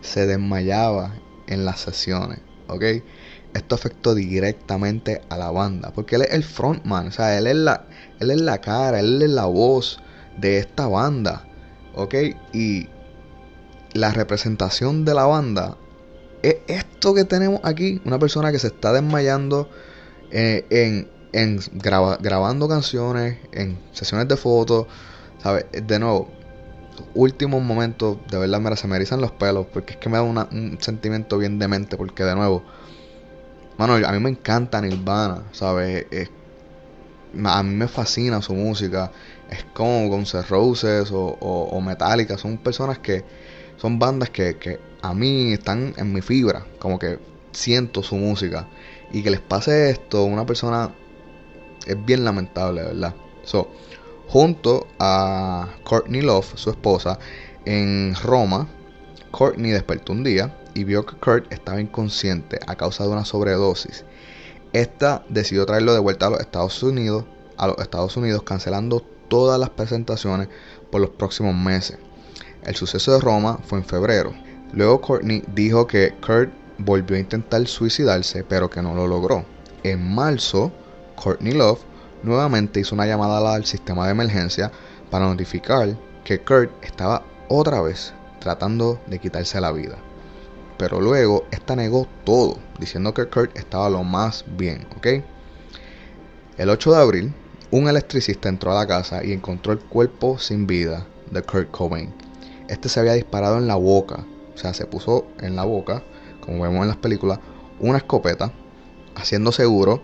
[0.00, 1.14] se desmayaba
[1.46, 2.84] en las sesiones, ¿ok?
[3.52, 7.56] Esto afectó directamente a la banda, porque él es el frontman, o sea, él es
[7.56, 7.86] la,
[8.20, 10.00] él es la cara, él es la voz
[10.38, 11.46] de esta banda,
[11.94, 12.14] ¿ok?
[12.52, 12.88] Y
[13.92, 15.76] la representación de la banda
[16.44, 19.70] es esto que tenemos aquí, una persona que se está desmayando
[20.30, 24.86] eh, en, en grabando canciones, en sesiones de fotos,
[25.42, 25.64] ¿sabes?
[25.72, 26.28] De nuevo,
[27.14, 30.22] últimos momentos, de verdad, me se me erizan los pelos, porque es que me da
[30.22, 32.62] un sentimiento bien demente, porque de nuevo,
[33.78, 36.06] mano, a mí me encanta Nirvana, ¿sabes?
[37.42, 39.10] a mí me fascina su música,
[39.50, 43.24] es como Guns N' Roses o, o, Metallica, son personas que,
[43.78, 47.18] son bandas que, que a mí están en mi fibra, como que
[47.52, 48.68] siento su música,
[49.12, 50.94] y que les pase esto a una persona
[51.86, 53.14] es bien lamentable, ¿verdad?
[53.42, 53.70] So,
[54.28, 57.18] junto a Courtney Love, su esposa,
[57.66, 58.66] en Roma.
[59.30, 64.06] Courtney despertó un día y vio que Kurt estaba inconsciente a causa de una sobredosis.
[64.72, 67.26] Esta decidió traerlo de vuelta a los Estados Unidos,
[67.58, 70.48] a los Estados Unidos, cancelando todas las presentaciones
[70.90, 71.98] por los próximos meses.
[72.62, 74.32] El suceso de Roma fue en febrero.
[74.74, 79.44] Luego Courtney dijo que Kurt volvió a intentar suicidarse, pero que no lo logró.
[79.84, 80.72] En marzo,
[81.14, 81.80] Courtney Love
[82.24, 84.72] nuevamente hizo una llamada al sistema de emergencia
[85.10, 89.96] para notificar que Kurt estaba otra vez tratando de quitarse la vida.
[90.76, 95.06] Pero luego esta negó todo, diciendo que Kurt estaba lo más bien, ¿ok?
[96.58, 97.34] El 8 de abril,
[97.70, 102.12] un electricista entró a la casa y encontró el cuerpo sin vida de Kurt Cobain.
[102.68, 106.02] Este se había disparado en la boca, o sea, se puso en la boca,
[106.40, 107.40] como vemos en las películas,
[107.80, 108.52] una escopeta,
[109.14, 110.02] haciendo seguro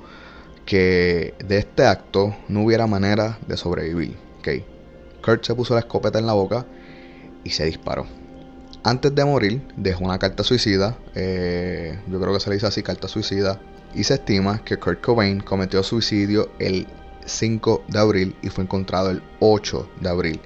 [0.64, 4.16] que de este acto no hubiera manera de sobrevivir.
[4.38, 4.64] Okay.
[5.22, 6.66] Kurt se puso la escopeta en la boca
[7.44, 8.06] y se disparó.
[8.82, 10.96] Antes de morir, dejó una carta suicida.
[11.14, 13.60] Eh, yo creo que se le dice así, carta suicida.
[13.94, 16.86] Y se estima que Kurt Cobain cometió suicidio el
[17.26, 20.40] 5 de abril y fue encontrado el 8 de abril.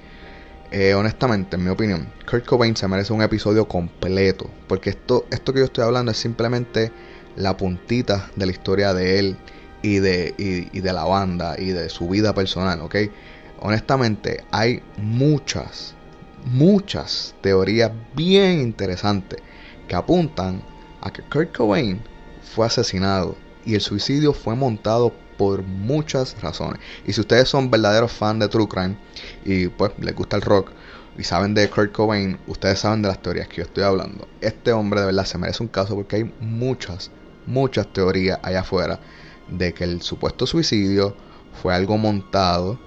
[0.71, 4.49] Eh, honestamente, en mi opinión, Kurt Cobain se merece un episodio completo.
[4.67, 6.91] Porque esto, esto que yo estoy hablando es simplemente
[7.35, 9.37] la puntita de la historia de él
[9.81, 12.95] y de, y, de la banda y de su vida personal, ¿ok?
[13.59, 15.93] Honestamente, hay muchas,
[16.45, 19.39] muchas teorías bien interesantes
[19.87, 20.63] que apuntan
[21.01, 22.01] a que Kurt Cobain
[22.41, 26.79] fue asesinado y el suicidio fue montado por muchas razones.
[27.05, 28.97] Y si ustedes son verdaderos fans de True Crime
[29.43, 30.71] y pues les gusta el rock
[31.17, 34.27] y saben de Kurt Cobain, ustedes saben de las teorías que yo estoy hablando.
[34.41, 37.11] Este hombre de verdad se merece un caso porque hay muchas,
[37.45, 38.99] muchas teorías allá afuera
[39.47, 41.15] de que el supuesto suicidio
[41.61, 42.79] fue algo montado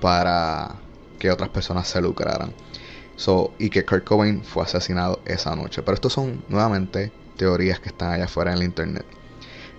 [0.00, 0.76] para
[1.18, 2.52] que otras personas se lucraran.
[3.16, 5.82] So, y que Kurt Cobain fue asesinado esa noche.
[5.82, 9.04] Pero estos son nuevamente teorías que están allá afuera en el internet.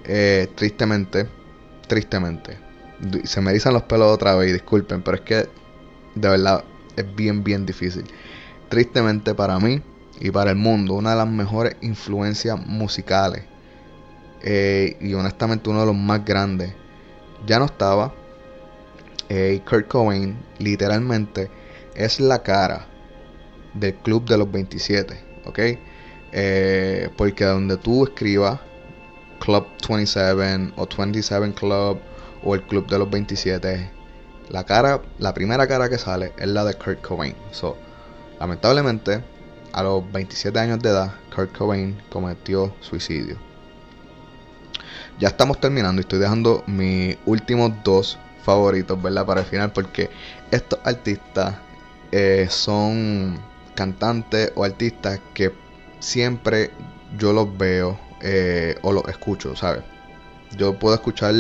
[0.04, 1.28] Eh, tristemente,
[1.90, 2.58] tristemente,
[3.26, 5.50] se me dicen los pelos otra vez, disculpen, pero es que
[6.16, 6.64] de verdad
[6.96, 8.06] es bien, bien difícil.
[8.70, 9.82] Tristemente para mí
[10.22, 13.44] y para el mundo, una de las mejores influencias musicales
[14.42, 16.72] eh, y honestamente uno de los más grandes,
[17.46, 18.14] ya no estaba.
[19.28, 21.50] Eh, Kurt Cobain literalmente
[21.96, 22.88] es la cara
[23.74, 25.60] del club de los 27, ¿ok?
[26.32, 28.60] Eh, porque donde tú escribas
[29.40, 32.00] Club 27 o 27 Club
[32.44, 33.92] o el club de los 27,
[34.50, 37.36] la cara, la primera cara que sale es la de Kurt Cobain.
[37.52, 37.78] So,
[38.40, 39.24] lamentablemente,
[39.74, 43.38] a los 27 años de edad, Kurt Cobain cometió suicidio.
[45.20, 49.26] Ya estamos terminando y estoy dejando mis últimos dos favoritos, ¿verdad?
[49.26, 50.10] Para el final, porque
[50.50, 51.56] estos artistas
[52.12, 53.38] eh, son
[53.76, 55.54] cantantes o artistas que
[56.00, 56.72] siempre
[57.18, 59.84] yo los veo eh, o los escucho, ¿sabes?
[60.58, 61.34] Yo puedo escuchar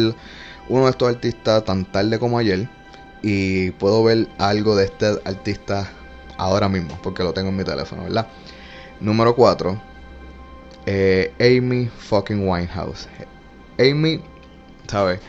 [0.70, 2.70] uno de estos artistas tan tarde como ayer
[3.22, 5.90] y puedo ver algo de este artista
[6.38, 8.28] ahora mismo porque lo tengo en mi teléfono, ¿verdad?
[9.00, 9.82] Número 4,
[10.86, 13.08] eh, Amy fucking Winehouse.
[13.80, 14.22] Amy,
[14.88, 15.20] ¿sabes?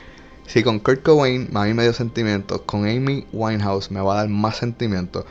[0.47, 4.17] Si con Kurt Cobain a mí me dio sentimientos, con Amy Winehouse me va a
[4.17, 5.25] dar más sentimientos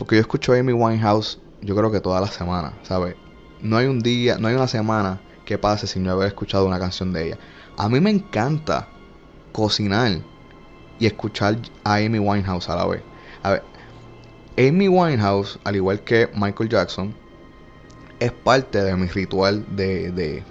[0.00, 3.16] porque yo escucho Amy Winehouse, yo creo que toda la semana, ¿sabes?
[3.60, 6.78] No hay un día, no hay una semana que pase sin no haber escuchado una
[6.78, 7.38] canción de ella.
[7.76, 8.86] A mí me encanta
[9.50, 10.20] cocinar
[11.00, 13.02] y escuchar a Amy Winehouse a la vez.
[13.42, 13.62] A ver,
[14.56, 17.12] Amy Winehouse, al igual que Michael Jackson,
[18.20, 20.44] es parte de mi ritual de, de,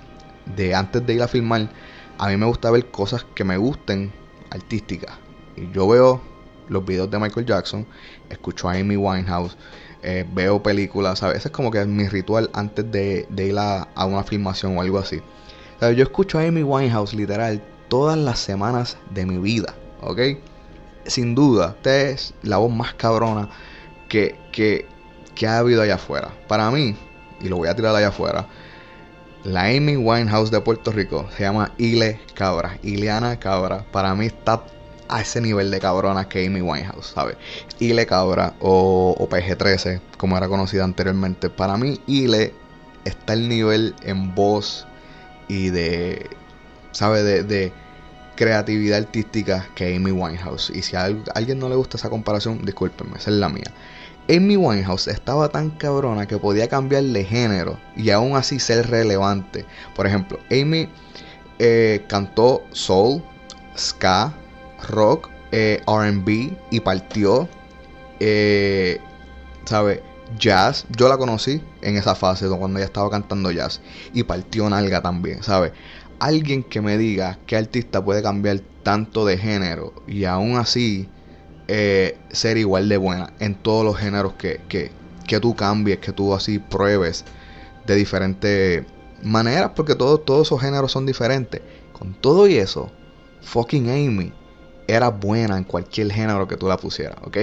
[0.58, 1.70] de antes de ir a filmar.
[2.18, 4.12] A mí me gusta ver cosas que me gusten
[4.50, 5.18] artísticas.
[5.56, 6.22] Y yo veo
[6.68, 7.88] los videos de Michael Jackson,
[8.30, 9.56] escucho a Amy Winehouse,
[10.04, 13.88] eh, veo películas, a veces es como que es mi ritual antes de, ir a,
[14.06, 15.22] una filmación o algo así.
[15.82, 20.20] yo escucho a Amy Winehouse literal todas las semanas de mi vida, ¿ok?
[21.06, 23.50] Sin duda, esta es la voz más cabrona
[24.08, 24.86] que, que,
[25.36, 26.30] que ha habido allá afuera.
[26.48, 26.96] Para mí,
[27.42, 28.48] y lo voy a tirar allá afuera,
[29.44, 33.86] la Amy Winehouse de Puerto Rico se llama Ile Cabra, Ileana Cabra.
[33.92, 34.64] Para mí está
[35.10, 37.36] a ese nivel de cabrona que Amy Winehouse, ¿sabes?
[37.80, 41.50] Ile Cabra o, PG-13, como era conocida anteriormente.
[41.50, 42.54] Para mí, Ile
[43.06, 44.88] está el nivel en voz
[45.48, 46.30] y de,
[46.92, 47.24] ¿sabes?
[47.24, 47.74] De,
[48.36, 50.70] creatividad artística que Amy Winehouse.
[50.70, 53.70] Y si a alguien no le gusta esa comparación, discúlpenme, esa es la mía.
[54.30, 59.66] Amy Winehouse estaba tan cabrona que podía cambiar de género y aún así ser relevante.
[59.94, 60.88] Por ejemplo, Amy
[61.58, 63.22] eh, cantó soul,
[63.78, 64.34] ska,
[64.88, 67.48] rock, eh, RB y partió,
[68.20, 69.00] eh,
[69.66, 70.04] ¿sabe?
[70.38, 70.86] Jazz.
[70.96, 73.82] Yo la conocí en esa fase cuando ella estaba cantando jazz
[74.14, 75.74] y partió nalga también, ¿sabe?
[76.20, 81.10] Alguien que me diga que artista puede cambiar tanto de género y aún así
[81.68, 84.92] eh, ser igual de buena en todos los géneros que, que,
[85.28, 87.26] que tú cambies, que tú así pruebes
[87.88, 88.86] de diferentes
[89.24, 91.62] maneras, porque todos, todos esos géneros son diferentes.
[91.94, 92.92] Con todo y eso,
[93.42, 94.32] fucking Amy
[94.90, 97.38] era buena en cualquier género que tú la pusieras, ¿ok?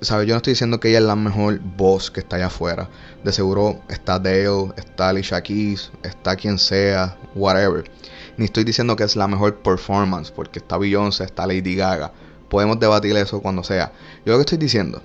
[0.00, 0.26] ¿Sabes?
[0.26, 2.88] Yo no estoy diciendo que ella es la mejor voz que está allá afuera.
[3.22, 7.84] De seguro está Dale, está Alicia Keys, está quien sea, whatever.
[8.36, 12.12] Ni estoy diciendo que es la mejor performance, porque está Beyoncé, está Lady Gaga.
[12.50, 13.92] Podemos debatir eso cuando sea.
[14.26, 15.02] Yo lo que estoy diciendo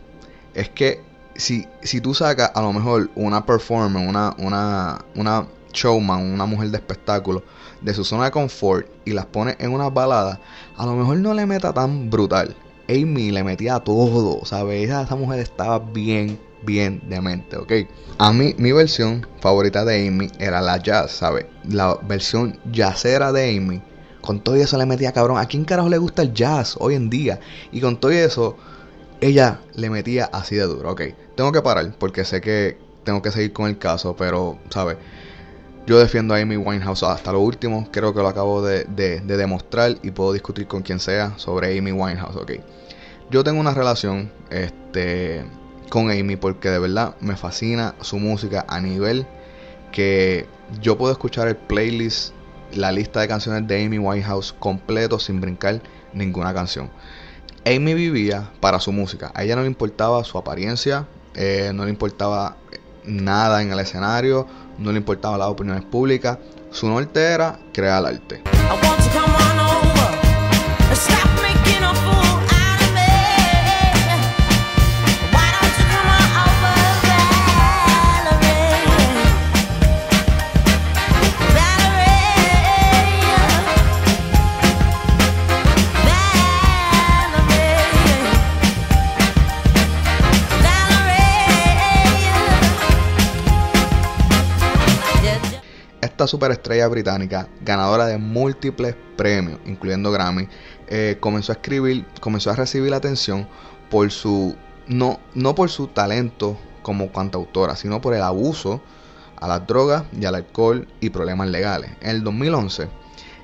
[0.53, 1.01] es que
[1.35, 6.69] si, si tú sacas a lo mejor una performance, una, una, una showman, una mujer
[6.69, 7.43] de espectáculo,
[7.81, 10.39] de su zona de confort y las pone en una balada,
[10.77, 12.55] a lo mejor no le meta tan brutal.
[12.89, 14.89] Amy le metía todo, ¿sabes?
[14.89, 17.71] Esa, mujer estaba bien, bien de mente, ¿ok?
[18.17, 21.45] A mí, mi versión favorita de Amy era la jazz, ¿sabes?
[21.69, 23.81] La versión jazzera de Amy.
[24.21, 25.37] Con todo eso le metía cabrón.
[25.37, 27.39] ¿A quién carajo le gusta el jazz hoy en día?
[27.71, 28.57] Y con todo eso,
[29.21, 31.01] ella le metía así de duro, ¿ok?
[31.35, 34.97] Tengo que parar porque sé que tengo que seguir con el caso, pero, ¿sabes?
[35.89, 37.87] Yo defiendo a Amy Winehouse hasta lo último.
[37.91, 38.85] Creo que lo acabo de,
[39.25, 42.35] demostrar y puedo discutir con quien sea sobre Amy Winehouse.
[42.35, 42.51] Ok.
[43.31, 45.43] Yo tengo una relación este,
[45.89, 49.25] con Amy porque de verdad me fascina su música a nivel
[49.91, 50.45] que
[50.79, 52.35] yo puedo escuchar el playlist,
[52.71, 55.81] la lista de canciones de Amy Winehouse completo sin brincar
[56.13, 56.91] ninguna canción.
[57.65, 59.31] Amy vivía para su música.
[59.33, 62.57] A ella no le importaba su apariencia, eh, no le importaba
[63.09, 64.47] nada en el escenario,
[64.77, 66.37] no le importaba las opiniones públicas.
[66.71, 68.41] Su norte era crear arte.
[96.19, 100.49] Esta superestrella británica, ganadora de múltiples premios, incluyendo Grammy,
[100.89, 103.47] eh, comenzó a escribir, comenzó a recibir atención
[103.89, 108.81] por su no, no por su talento como cantautora, sino por el abuso
[109.37, 111.91] a las drogas y al alcohol y problemas legales.
[112.01, 112.89] En el 2011,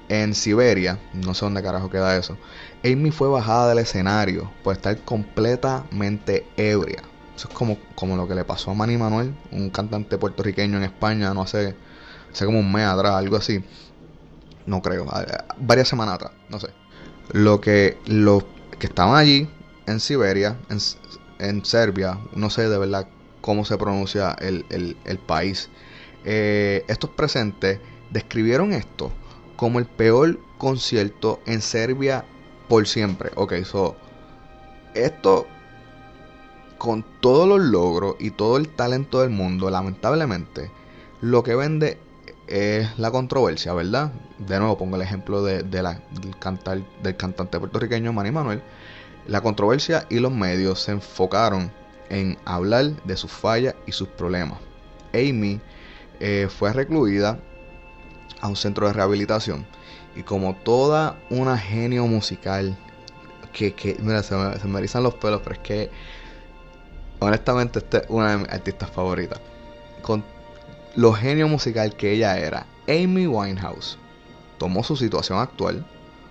[0.10, 2.38] en Siberia, no sé dónde carajo queda eso,
[2.84, 7.04] Amy fue bajada del escenario por estar completamente ebria.
[7.38, 10.84] Eso es como, como lo que le pasó a Manny Manuel, un cantante puertorriqueño en
[10.84, 11.76] España, no hace,
[12.36, 13.64] hace como un mes atrás, algo así.
[14.66, 15.06] No creo,
[15.58, 16.70] varias semanas atrás, no sé.
[17.34, 18.46] Lo que los
[18.80, 19.50] que estaban allí
[19.88, 20.80] en Siberia, en,
[21.40, 23.08] en Serbia, no sé de verdad
[23.42, 25.70] cómo se pronuncia el, el- el país.
[26.24, 27.80] eh, estos presentes
[28.10, 29.12] describieron esto
[29.56, 32.26] como el peor concierto en Serbia
[32.68, 33.32] por siempre.
[33.36, 33.98] Ok, so
[34.94, 35.50] esto
[36.78, 40.72] con todos los logros y todo el talento del mundo, lamentablemente,
[41.22, 42.00] lo que vende
[42.48, 44.12] es la controversia, ¿verdad?
[44.38, 48.62] De nuevo pongo el ejemplo de, de la, del, cantar, del cantante puertorriqueño Manny Manuel.
[49.28, 51.72] La controversia y los medios se enfocaron
[52.10, 54.60] en hablar de sus fallas y sus problemas.
[55.14, 55.60] Amy
[56.20, 57.40] eh, fue recluida
[58.42, 59.66] a un centro de rehabilitación
[60.16, 62.78] y como toda una genio musical
[63.52, 65.90] que, que mira, se me, se me erizan los pelos, pero es que
[67.20, 69.40] honestamente esta es una de mis artistas favoritas.
[70.02, 70.24] Con
[70.96, 73.98] lo genio musical que ella era, Amy Winehouse.
[74.58, 75.86] Tomó su situación actual,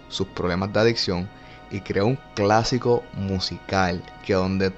[0.08, 1.28] sus problemas de adicción
[1.70, 4.72] y creó un clásico musical que donde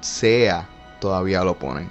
[0.00, 0.68] sea
[1.00, 1.90] todavía lo ponen.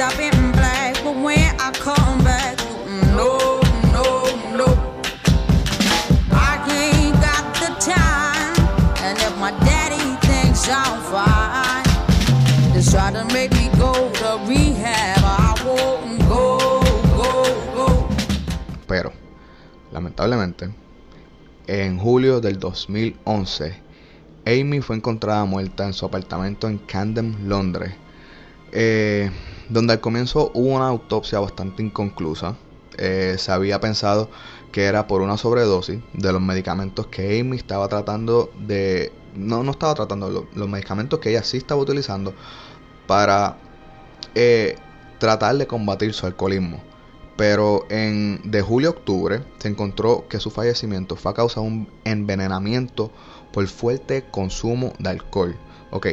[0.00, 2.61] I've been black, but when I come back,
[10.68, 11.84] I'm fine,
[16.28, 16.58] go,
[17.16, 17.44] go,
[17.74, 18.08] go.
[18.86, 19.12] Pero,
[19.92, 20.70] lamentablemente,
[21.66, 23.74] en julio del 2011,
[24.46, 27.94] Amy fue encontrada muerta en su apartamento en Camden, Londres,
[28.72, 29.30] eh,
[29.68, 32.56] donde al comienzo hubo una autopsia bastante inconclusa.
[32.98, 34.28] Eh, se había pensado
[34.70, 39.12] que era por una sobredosis de los medicamentos que Amy estaba tratando de...
[39.34, 42.34] No, no estaba tratando, lo- los medicamentos que ella sí estaba utilizando
[43.06, 43.56] para
[44.34, 44.78] eh,
[45.18, 46.82] tratar de combatir su alcoholismo.
[47.36, 51.66] Pero en de julio a octubre se encontró que su fallecimiento fue a causa de
[51.66, 53.10] un envenenamiento
[53.52, 55.56] por fuerte consumo de alcohol.
[55.90, 56.08] Ok,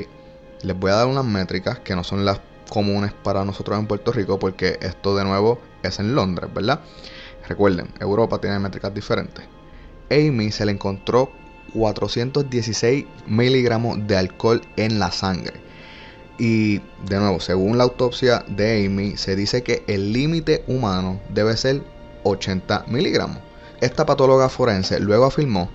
[0.61, 2.39] les voy a dar unas métricas que no son las
[2.70, 6.82] comunes para nosotros en Puerto Rico porque esto de nuevo es en Londres, ¿verdad?
[7.47, 9.45] Recuerden, Europa tiene métricas diferentes.
[10.11, 11.32] Amy se le encontró
[11.74, 15.61] 416 miligramos de alcohol en la sangre.
[16.38, 21.57] Y de nuevo, según la autopsia de Amy, se dice que el límite humano debe
[21.57, 21.82] ser
[22.24, 23.39] 80 miligramos.
[23.82, 25.70] Esta patóloga forense luego afirmó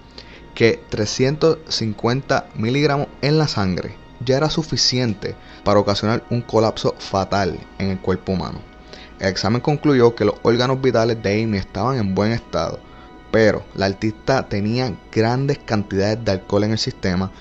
[0.54, 5.34] que 350 miligramos en la sangre ya era suficiente
[5.64, 8.60] para ocasionar un colapso fatal en el cuerpo humano.
[9.18, 12.78] El examen concluyó que los órganos vitales de Amy estaban en buen estado,
[13.34, 17.32] pero la artista tenía grandes cantidades de alcohol en el sistema,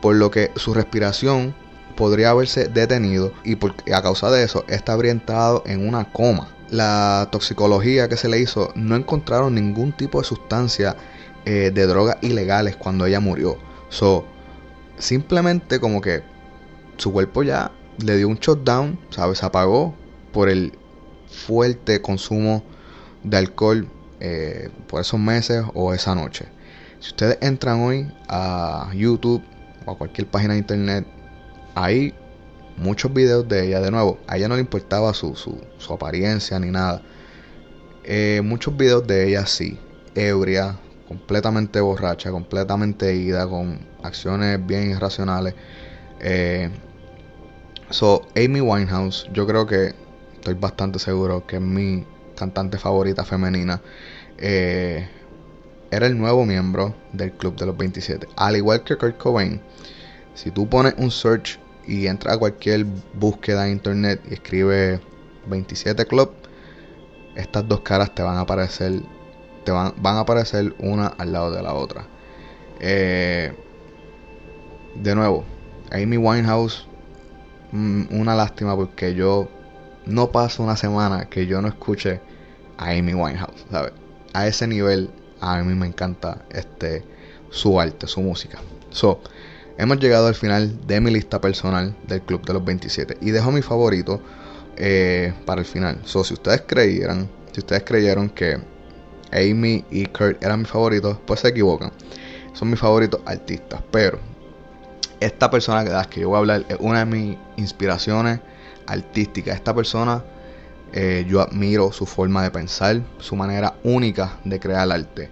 [0.00, 1.54] por lo que su respiración
[1.94, 6.48] podría haberse detenido y por- a causa de eso esta habría entrado en una coma.
[6.70, 10.96] La toxicología que se le hizo no encontraron ningún tipo de sustancia
[11.44, 13.58] eh, de drogas ilegales cuando ella murió.
[13.90, 14.24] So,
[14.98, 16.22] simplemente como que
[16.96, 17.72] su cuerpo ya
[18.02, 19.40] le dio un shutdown, ¿sabes?
[19.40, 19.94] Se apagó
[20.32, 20.72] por el
[21.28, 22.64] fuerte consumo
[23.22, 23.86] de alcohol
[24.24, 26.46] eh, por esos meses o esa noche.
[27.00, 29.42] Si ustedes entran hoy a YouTube
[29.84, 31.04] o a cualquier página de internet,
[31.74, 32.14] hay
[32.76, 33.80] muchos videos de ella.
[33.80, 37.02] De nuevo, a ella no le importaba su, su, su apariencia ni nada.
[38.04, 39.76] Eh, muchos videos de ella sí,
[40.14, 45.56] ebria, completamente borracha, completamente ida, con acciones bien irracionales.
[46.20, 46.70] Eh,
[47.90, 49.96] so, Amy Winehouse, yo creo que
[50.34, 53.80] estoy bastante seguro que es mi cantante favorita femenina.
[54.38, 55.08] Eh,
[55.90, 58.26] era el nuevo miembro del Club de los 27.
[58.36, 59.60] Al igual que Kurt Cobain,
[60.34, 65.00] si tú pones un search y entras a cualquier búsqueda en internet y escribe
[65.46, 66.32] 27 Club,
[67.36, 69.02] estas dos caras te van a aparecer,
[69.64, 72.06] te van, van a aparecer una al lado de la otra.
[72.80, 73.52] Eh,
[74.94, 75.44] de nuevo,
[75.90, 76.86] Amy Winehouse,
[77.72, 79.48] mm, una lástima porque yo
[80.06, 82.20] no paso una semana que yo no escuche
[82.78, 83.92] a Amy Winehouse, ¿sabes?
[84.32, 87.04] A ese nivel a mí me encanta este
[87.50, 88.58] su arte, su música.
[88.90, 89.20] So,
[89.76, 93.52] hemos llegado al final de mi lista personal del Club de los 27 y dejo
[93.52, 94.20] mi favorito
[94.76, 96.00] eh, para el final.
[96.04, 98.58] So, si ustedes creyeran, si ustedes creyeron que
[99.32, 101.92] Amy y Kurt eran mis favoritos, pues se equivocan.
[102.54, 104.18] Son mis favoritos artistas, pero
[105.20, 108.40] esta persona que, que yo voy a hablar es una de mis inspiraciones
[108.92, 109.56] artísticas.
[109.56, 110.24] Esta persona
[110.92, 115.30] eh, yo admiro su forma de pensar, su manera única de crear arte.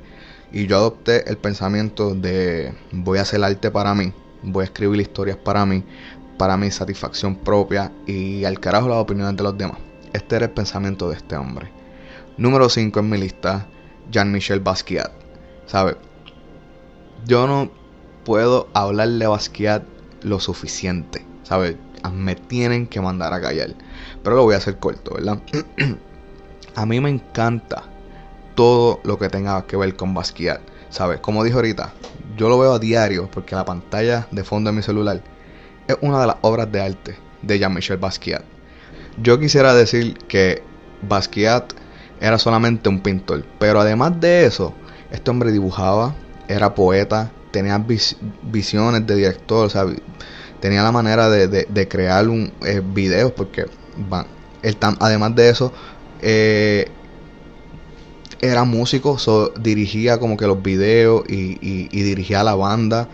[0.53, 5.01] Y yo adopté el pensamiento de voy a hacer arte para mí, voy a escribir
[5.01, 5.85] historias para mí,
[6.39, 9.79] para mi satisfacción propia y al carajo las opiniones de los demás.
[10.13, 11.71] Este era el pensamiento de este hombre.
[12.39, 13.67] Número 5 en mi lista,
[14.11, 15.13] Jean-Michel Basquiat.
[15.67, 15.97] ¿Sabe?
[17.27, 17.71] Yo no
[18.25, 19.83] puedo hablarle a Basquiat
[20.23, 21.25] lo suficiente.
[21.43, 21.77] ¿Sabe?
[22.13, 23.75] Me tienen que mandar a callar.
[24.23, 25.39] Pero lo voy a hacer corto, ¿verdad?
[26.75, 27.85] a mí me encanta
[28.55, 30.61] todo lo que tenga que ver con Basquiat.
[30.91, 31.21] ¿Sabes?
[31.21, 31.93] Como dije ahorita,
[32.37, 35.23] yo lo veo a diario porque la pantalla de fondo de mi celular
[35.87, 38.43] es una de las obras de arte de Jean-Michel Basquiat.
[39.23, 40.63] Yo quisiera decir que
[41.03, 41.73] Basquiat
[42.21, 44.75] era solamente un pintor, pero además de eso,
[45.11, 46.15] este hombre dibujaba,
[46.49, 47.85] era poeta, tenía
[48.43, 49.87] visiones de director, o sea,
[50.61, 53.67] tenía la manera de, crear un eh, videos porque
[55.01, 55.73] además de eso,
[56.21, 56.89] eh,
[58.41, 59.19] era músico,
[59.59, 63.09] dirigía como que los videos y, dirigía la banda.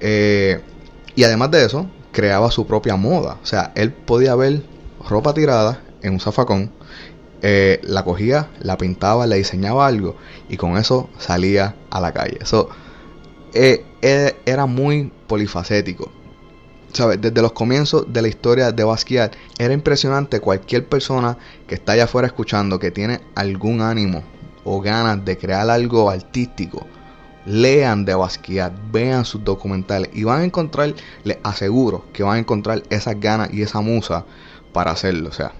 [0.00, 0.60] Eh,
[1.14, 3.38] y además de eso, creaba su propia moda.
[3.42, 4.62] O sea, él podía ver
[5.08, 6.70] ropa tirada en un zafacón,
[7.42, 10.16] la cogía, la pintaba, le diseñaba algo
[10.48, 12.38] y con eso salía a la calle.
[12.40, 12.68] Eso
[13.52, 16.10] era muy polifacético.
[16.92, 22.04] Desde los comienzos de la historia de Basquiat, era impresionante cualquier persona que está allá
[22.04, 24.24] afuera escuchando, que tiene algún ánimo
[24.64, 26.86] o ganas de crear algo artístico,
[27.46, 32.40] lean de Basquiat, vean sus documentales y van a encontrar, les aseguro que van a
[32.40, 34.24] encontrar esas ganas y esa musa
[34.72, 35.28] para hacerlo.
[35.28, 35.52] O sea,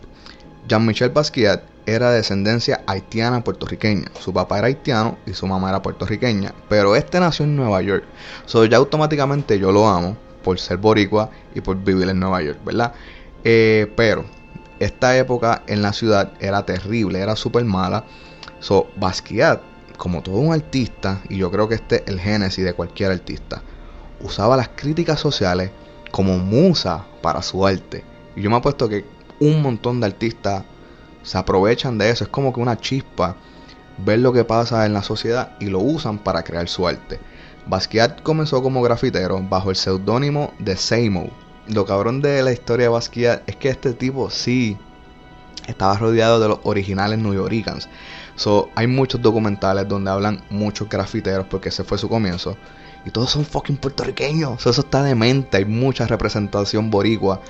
[0.69, 4.11] Jean-Michel Basquiat era de descendencia haitiana puertorriqueña.
[4.21, 6.55] Su papá era haitiano y su mamá era puertorriqueña.
[6.69, 8.05] Pero este nació en Nueva York.
[8.47, 12.59] So ya automáticamente yo lo amo por ser boricua y por vivir en Nueva York,
[12.65, 12.93] ¿verdad?
[13.45, 14.25] Eh, pero
[14.79, 18.05] esta época en la ciudad era terrible, era súper mala.
[18.61, 19.61] So, Basquiat,
[19.97, 23.63] como todo un artista, y yo creo que este es el génesis de cualquier artista,
[24.21, 25.71] usaba las críticas sociales
[26.11, 28.05] como musa para su arte.
[28.37, 29.05] Y yo me apuesto que
[29.39, 30.65] un montón de artistas
[31.23, 32.25] se aprovechan de eso.
[32.25, 33.37] Es como que una chispa
[33.99, 37.21] ver lo que pasa en la sociedad y lo usan para crear su arte.
[37.67, 41.31] Basquiat comenzó como grafitero bajo el seudónimo de Seimo.
[41.69, 44.77] Lo cabrón de la historia de Basquiat es que este tipo sí
[45.67, 47.89] estaba rodeado de los originales New Yorkers.
[48.37, 52.57] So, hay muchos documentales donde hablan muchos grafiteros porque ese fue su comienzo.
[53.05, 54.67] Y todos son fucking puertorriqueños.
[54.67, 55.57] eso está demente.
[55.59, 57.41] Hay mucha representación boricua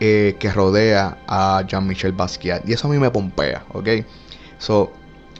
[0.00, 2.68] eh, que rodea a Jean-Michel Basquiat.
[2.68, 3.88] Y eso a mí me pompea, ¿ok?
[4.58, 4.92] So,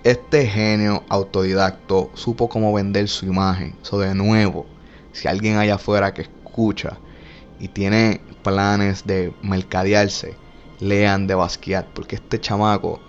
[0.05, 3.75] este genio autodidacto supo cómo vender su imagen.
[3.83, 4.67] Eso de nuevo,
[5.13, 6.99] si alguien allá afuera que escucha
[7.59, 10.37] y tiene planes de mercadearse,
[10.81, 13.01] lean de Basquiat, porque este chamaco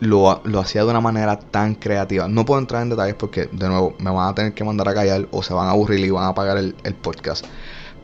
[0.00, 2.28] lo, hacía de una manera tan creativa.
[2.28, 4.94] No puedo entrar en detalles porque, de nuevo, me van a tener que mandar a
[4.94, 7.46] callar o se van a aburrir y van a apagar el, el podcast.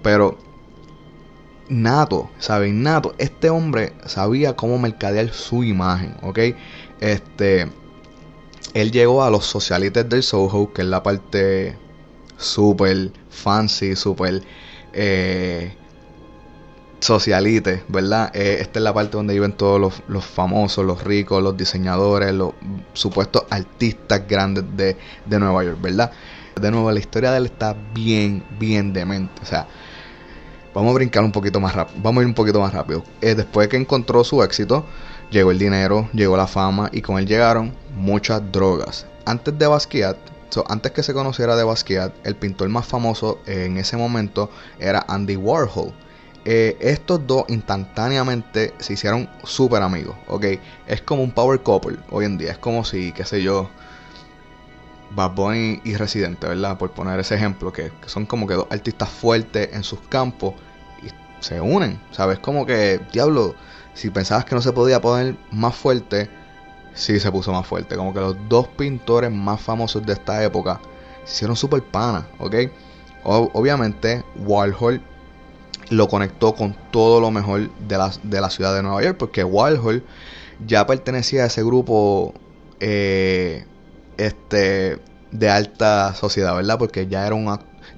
[0.03, 0.39] Pero,
[1.69, 2.83] nato, ¿saben?
[2.83, 6.39] Nato, este hombre sabía cómo mercadear su imagen, ¿ok?
[7.01, 7.69] Este
[8.75, 11.77] él llegó a los socialites del Soho, que es la parte
[12.37, 14.43] súper fancy, súper
[14.93, 15.75] eh,
[17.01, 18.31] socialite, ¿verdad?
[18.35, 22.53] Eh, esta es la parte donde viven todos los, famosos, los ricos, los diseñadores, los
[22.93, 24.97] supuestos artistas grandes de,
[25.39, 26.13] Nueva York, ¿verdad?
[26.61, 29.41] De nuevo, la historia de él está bien, bien demente.
[29.43, 29.69] O sea,
[30.75, 32.01] vamos a brincar un poquito más rápido.
[32.03, 33.05] Vamos a ir un poquito más rápido.
[33.21, 34.85] Eh, después que encontró su éxito,
[35.31, 39.07] llegó el dinero, llegó la fama y con él llegaron muchas drogas.
[39.25, 40.17] Antes de Basquiat,
[40.67, 45.37] antes que se conociera de Basquiat, el pintor más famoso en ese momento era Andy
[45.37, 45.93] Warhol.
[46.45, 50.47] Eh, estos dos instantáneamente se hicieron súper amigos, ¿ok?
[50.87, 52.53] Es como un power couple hoy en día.
[52.53, 53.69] Es como si, qué sé yo,
[55.11, 56.79] Bad Bunny y Residente, ¿verdad?
[56.79, 60.55] Por poner ese ejemplo, que, que son como que dos artistas fuertes en sus campos
[61.03, 61.09] y
[61.45, 62.39] se unen, ¿sabes?
[62.39, 63.55] Como que, diablo,
[63.99, 66.31] si pensabas que no se podía poner más fuerte,
[66.95, 67.97] sí se puso más fuerte.
[67.97, 70.81] Como que los dos pintores más famosos de esta época
[71.25, 72.55] se hicieron súper panas, ¿ok?
[73.25, 75.03] Obviamente, Warhol
[75.91, 79.43] lo conectó con todo lo mejor de la, de la ciudad de Nueva York, porque
[79.43, 80.05] Warhol
[80.65, 82.35] ya pertenecía a ese grupo
[82.79, 83.67] eh,
[84.17, 85.01] este,
[85.33, 86.79] de alta sociedad, ¿verdad?
[86.79, 87.47] Porque ya era, un,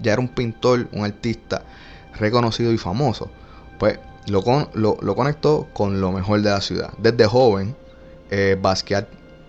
[0.00, 1.62] ya era un pintor, un artista
[2.14, 3.30] reconocido y famoso.
[3.78, 6.92] Pues lo, con- lo, conectó con lo mejor de la ciudad.
[6.98, 7.74] Desde joven,
[8.30, 9.08] eh, Basquiat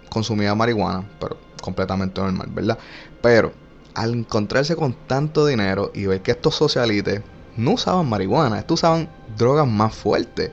[0.10, 2.78] consumía marihuana, pero completamente normal, ¿verdad?
[3.22, 3.54] Pero
[3.94, 7.22] al encontrarse con tanto dinero y ver que estos socialites
[7.58, 10.52] no usaban marihuana, estos usaban drogas más fuertes.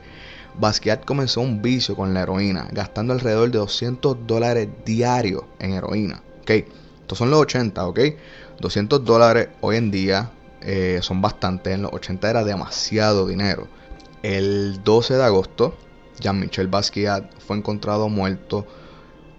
[0.59, 6.21] Basquiat comenzó un vicio con la heroína, gastando alrededor de 200 dólares diarios en heroína.
[6.41, 6.49] ¿ok?
[7.01, 7.99] Estos son los 80, ¿ok?
[8.59, 11.71] 200 dólares hoy en día eh, son bastante.
[11.71, 13.67] En los 80 era demasiado dinero.
[14.21, 15.73] El 12 de agosto,
[16.19, 18.67] Jean-Michel Basquiat fue encontrado muerto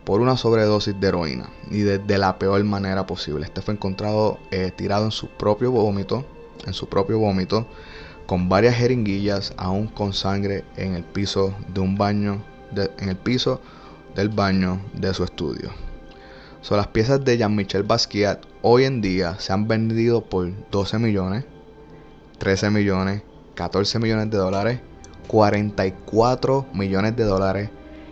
[0.05, 3.45] por una sobredosis de heroína y de, la peor manera posible.
[3.45, 6.24] Este fue encontrado eh, tirado en su propio vómito,
[6.66, 7.66] en su propio vómito,
[8.24, 12.43] con varias jeringuillas, aún con sangre en el piso de un baño,
[12.74, 13.61] en el piso
[14.14, 15.70] del baño de su estudio.
[16.62, 21.45] So, las piezas de Jean-Michel Basquiat hoy en día se han vendido por 12 millones,
[22.39, 23.22] 13 millones,
[23.61, 24.80] 14 millones de dólares,
[25.26, 27.68] 44 millones de dólares,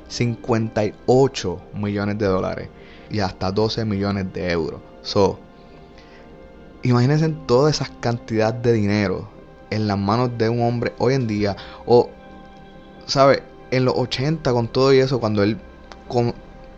[0.08, 2.68] 58 millones de dólares
[3.10, 4.82] y hasta 12 millones de euros.
[5.00, 5.38] So,
[6.82, 9.30] imagínense toda esa cantidad de dinero
[9.70, 12.10] en las manos de un hombre hoy en día o,
[13.06, 13.42] ¿sabe?
[13.70, 15.58] En los 80 con todo y eso, cuando él
[16.08, 16.34] con-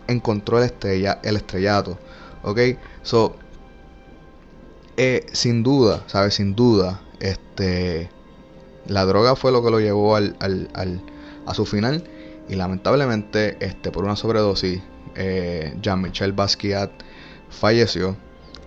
[0.07, 1.97] encontró el, estrella, el estrellato,
[2.43, 2.59] ¿ok?
[3.03, 3.35] So,
[4.95, 6.35] eh, sin duda, ¿sabes?
[6.35, 8.09] Sin duda, este,
[8.87, 11.01] la droga fue lo que lo llevó al, al- al-
[11.45, 12.03] a su final
[12.49, 14.81] y lamentablemente, este, por una sobredosis,
[15.15, 16.91] eh, Jean-Michel Basquiat
[17.49, 18.15] falleció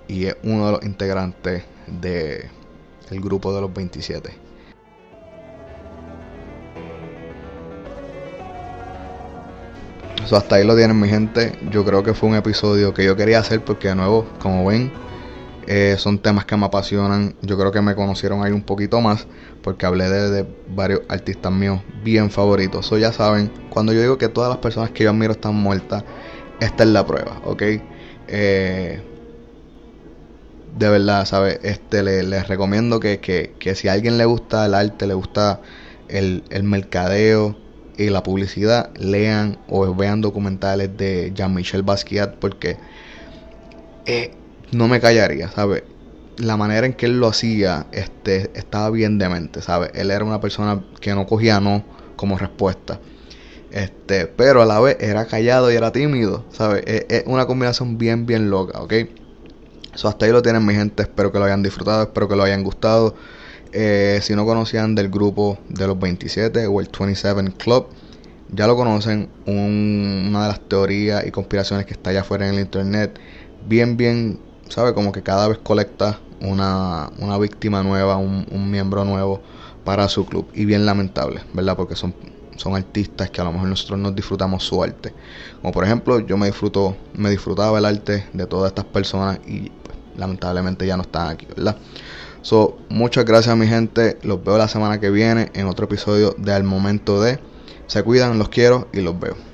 [0.09, 2.49] y es uno de los integrantes de
[3.11, 4.31] el grupo de los 27.
[10.27, 11.53] So, hasta ahí lo tienen mi gente.
[11.71, 14.91] Yo creo que fue un episodio que yo quería hacer porque de nuevo, como ven,
[15.69, 17.37] eh, son temas que me apasionan.
[17.43, 19.29] Yo creo que me conocieron ahí un poquito más
[19.61, 22.87] porque hablé de, varios artistas míos bien favoritos.
[22.87, 26.05] So, ya saben, cuando yo digo que todas las personas que yo admiro están muertas,
[26.61, 27.62] esta es la prueba, ¿ok?
[28.27, 29.03] Eh,
[30.67, 31.61] de verdad, ¿sabes?
[31.62, 35.15] Este, le- les recomiendo que, que, que si a alguien le gusta el arte, le
[35.15, 35.62] gusta
[36.09, 37.61] el, el mercadeo
[37.97, 42.81] y la publicidad, lean o vean documentales de Jean-Michel Basquiat porque
[44.07, 44.43] eh,
[44.75, 45.85] no me callaría, ¿sabes?
[46.39, 49.91] La manera en que él lo hacía este, estaba bien demente, ¿sabes?
[49.95, 51.85] Él era una persona que no cogía no
[52.16, 53.01] como respuesta.
[53.70, 56.85] Este, pero a la vez era callado y era tímido, ¿sabes?
[56.87, 58.95] Es, es una combinación bien, bien loca, ¿ok?
[59.95, 62.43] So, hasta ahí lo tienen mi gente, espero que lo hayan disfrutado, espero que lo
[62.43, 63.14] hayan gustado.
[63.72, 67.89] Eh, si no conocían del grupo de los 27 o el 27 Club,
[68.51, 72.55] ya lo conocen, un- una de las teorías y conspiraciones que está allá afuera en
[72.55, 73.18] el internet,
[73.68, 74.95] bien, bien, ¿sabe?
[74.95, 79.41] Como que cada vez colecta una, una víctima nueva, un, un miembro nuevo
[79.85, 80.49] para su club.
[80.55, 81.77] Y bien lamentable, ¿verdad?
[81.77, 82.15] Porque son,
[82.57, 85.15] son artistas que a lo mejor nosotros nos disfrutamos su arte.
[85.61, 89.71] Como por ejemplo, yo me disfruto, me disfrutaba el arte de todas estas personas y
[89.71, 91.77] pues, lamentablemente ya no están aquí, ¿verdad?
[92.43, 94.19] So, muchas gracias mi gente.
[94.23, 97.39] Los veo la semana que viene en otro episodio de Al Momento de.
[97.87, 99.53] Se cuidan, los quiero y los veo.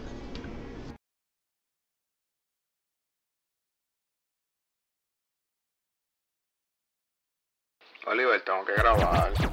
[8.53, 9.50] Oliver, tengo que